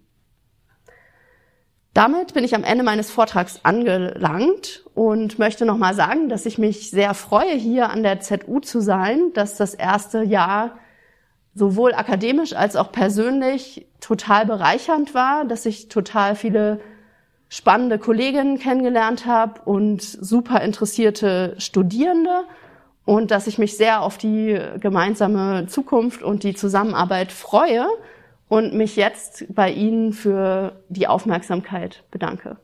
Damit 1.95 2.33
bin 2.33 2.43
ich 2.43 2.53
am 2.53 2.65
Ende 2.65 2.83
meines 2.83 3.09
Vortrags 3.09 3.61
angelangt 3.63 4.83
und 4.95 5.39
möchte 5.39 5.65
nochmal 5.65 5.93
sagen, 5.93 6.27
dass 6.27 6.45
ich 6.45 6.57
mich 6.57 6.91
sehr 6.91 7.13
freue, 7.13 7.53
hier 7.53 7.89
an 7.89 8.03
der 8.03 8.19
ZU 8.19 8.59
zu 8.59 8.81
sein, 8.81 9.31
dass 9.33 9.55
das 9.55 9.73
erste 9.73 10.21
Jahr 10.21 10.77
sowohl 11.53 11.93
akademisch 11.93 12.51
als 12.51 12.75
auch 12.75 12.91
persönlich 12.91 13.87
total 14.01 14.45
bereichernd 14.45 15.13
war, 15.13 15.45
dass 15.45 15.65
ich 15.65 15.87
total 15.87 16.35
viele 16.35 16.81
spannende 17.47 17.97
Kolleginnen 17.97 18.59
kennengelernt 18.59 19.25
habe 19.25 19.61
und 19.61 20.01
super 20.01 20.59
interessierte 20.59 21.55
Studierende 21.59 22.43
und 23.05 23.31
dass 23.31 23.47
ich 23.47 23.57
mich 23.57 23.77
sehr 23.77 24.01
auf 24.01 24.17
die 24.17 24.59
gemeinsame 24.81 25.67
Zukunft 25.67 26.23
und 26.23 26.43
die 26.43 26.55
Zusammenarbeit 26.55 27.31
freue 27.31 27.87
und 28.47 28.73
mich 28.73 28.95
jetzt 28.95 29.45
bei 29.53 29.71
Ihnen 29.71 30.13
für 30.13 30.81
die 30.89 31.07
Aufmerksamkeit 31.07 32.03
bedanke. 32.11 32.57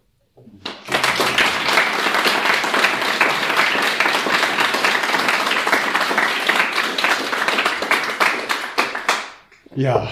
Ja, 9.75 10.09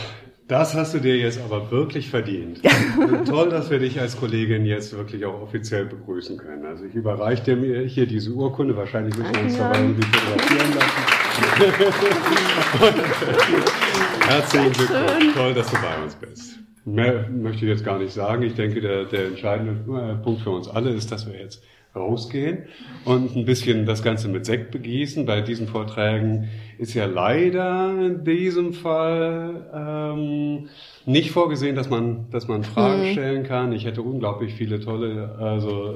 das 0.47 0.73
hast 0.73 0.93
du 0.93 0.99
dir 0.99 1.17
jetzt 1.17 1.39
aber 1.39 1.69
wirklich 1.69 2.09
verdient. 2.09 2.61
Toll, 3.27 3.49
dass 3.49 3.69
wir 3.69 3.79
dich 3.79 3.99
als 3.99 4.17
Kollegin 4.17 4.65
jetzt 4.65 4.97
wirklich 4.97 5.25
auch 5.25 5.41
offiziell 5.41 5.85
begrüßen 5.85 6.37
können. 6.37 6.65
Also 6.65 6.85
ich 6.85 6.95
überreiche 6.95 7.43
dir 7.43 7.55
mir 7.55 7.81
hier 7.81 8.07
diese 8.07 8.31
Urkunde. 8.31 8.75
Wahrscheinlich 8.75 9.15
müssen 9.17 9.35
wir 9.35 9.43
uns 9.43 9.57
dabei 9.57 9.77
fotografieren 9.77 10.75
lassen. 10.75 11.18
Herzlichen 14.27 14.73
Glückwunsch. 14.73 15.35
Toll, 15.35 15.53
dass 15.53 15.71
du 15.71 15.77
bei 15.81 16.03
uns 16.03 16.15
bist. 16.15 16.59
Mehr 16.85 17.29
möchte 17.29 17.65
ich 17.65 17.71
jetzt 17.71 17.85
gar 17.85 17.99
nicht 17.99 18.13
sagen. 18.13 18.43
Ich 18.43 18.55
denke, 18.55 18.81
der, 18.81 19.05
der 19.05 19.27
entscheidende 19.27 19.73
äh, 19.73 20.15
Punkt 20.23 20.41
für 20.41 20.49
uns 20.51 20.67
alle 20.67 20.89
ist, 20.91 21.11
dass 21.11 21.27
wir 21.27 21.39
jetzt 21.39 21.63
rausgehen 21.95 22.65
und 23.03 23.35
ein 23.35 23.45
bisschen 23.45 23.85
das 23.85 24.03
Ganze 24.03 24.27
mit 24.27 24.45
Sekt 24.45 24.69
begießen. 24.71 25.25
Bei 25.25 25.41
diesen 25.41 25.67
Vorträgen 25.67 26.49
ist 26.77 26.93
ja 26.93 27.05
leider 27.05 27.93
in 27.99 28.23
diesem 28.23 28.73
Fall 28.73 29.65
ähm, 29.73 30.69
nicht 31.05 31.31
vorgesehen, 31.31 31.75
dass 31.75 31.89
man, 31.89 32.29
dass 32.29 32.47
man 32.47 32.63
Fragen 32.63 33.07
mhm. 33.07 33.11
stellen 33.13 33.43
kann. 33.43 33.71
Ich 33.71 33.85
hätte 33.85 34.03
unglaublich 34.03 34.53
viele 34.53 34.79
tolle, 34.79 35.35
also 35.39 35.95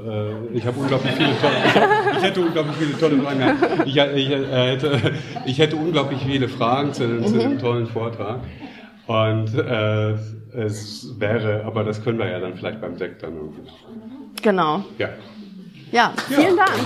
äh, 0.52 0.58
ich 0.58 0.66
habe 0.66 0.80
unglaublich 0.80 1.12
viele 1.14 1.40
tolle, 1.40 1.54
ich, 1.64 2.18
ich, 2.18 2.24
hätte 2.24 2.42
unglaublich 2.42 2.76
viele 2.76 2.98
tolle 2.98 3.18
Fragen. 3.22 3.86
Ich, 3.86 3.98
ich, 3.98 4.30
äh, 4.32 4.72
hätte, 4.72 5.00
ich 5.46 5.60
hätte 5.60 5.76
unglaublich 5.76 6.20
viele 6.26 6.48
Fragen 6.48 6.92
zu, 6.94 7.08
mhm. 7.08 7.26
zu 7.28 7.38
dem 7.38 7.60
tollen 7.60 7.86
Vortrag. 7.86 8.40
Und 9.06 9.54
äh, 9.56 10.14
es 10.54 11.20
wäre, 11.20 11.64
aber 11.66 11.84
das 11.84 12.04
können 12.04 12.18
wir 12.18 12.30
ja 12.30 12.40
dann 12.40 12.56
vielleicht 12.56 12.82
beim 12.82 12.98
Sekt 12.98 13.22
dann 13.22 13.36
irgendwie. 13.36 13.62
Genau. 14.42 14.84
Ja. 14.98 15.10
Ja, 15.94 16.12
vielen 16.28 16.58
ja. 16.58 16.66
Dank. 16.66 16.74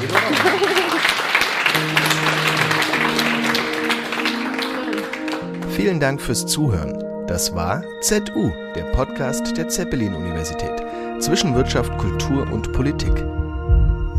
Vielen 5.70 5.99
Dank 6.01 6.20
fürs 6.20 6.45
Zuhören. 6.45 7.01
Das 7.26 7.55
war 7.55 7.84
ZU, 8.01 8.51
der 8.76 8.84
Podcast 8.91 9.55
der 9.55 9.70
Zeppelin-Universität 9.70 10.84
zwischen 11.20 11.55
Wirtschaft, 11.55 11.97
Kultur 11.97 12.51
und 12.51 12.74
Politik. 12.74 13.14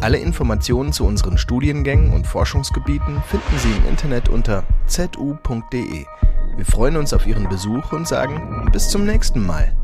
Alle 0.00 0.16
Informationen 0.16 0.94
zu 0.94 1.04
unseren 1.04 1.36
Studiengängen 1.36 2.14
und 2.14 2.26
Forschungsgebieten 2.26 3.22
finden 3.26 3.58
Sie 3.58 3.72
im 3.72 3.86
Internet 3.90 4.30
unter 4.30 4.64
zu.de. 4.86 6.06
Wir 6.56 6.64
freuen 6.64 6.96
uns 6.96 7.12
auf 7.12 7.26
Ihren 7.26 7.46
Besuch 7.50 7.92
und 7.92 8.08
sagen 8.08 8.70
bis 8.72 8.88
zum 8.88 9.04
nächsten 9.04 9.44
Mal. 9.44 9.76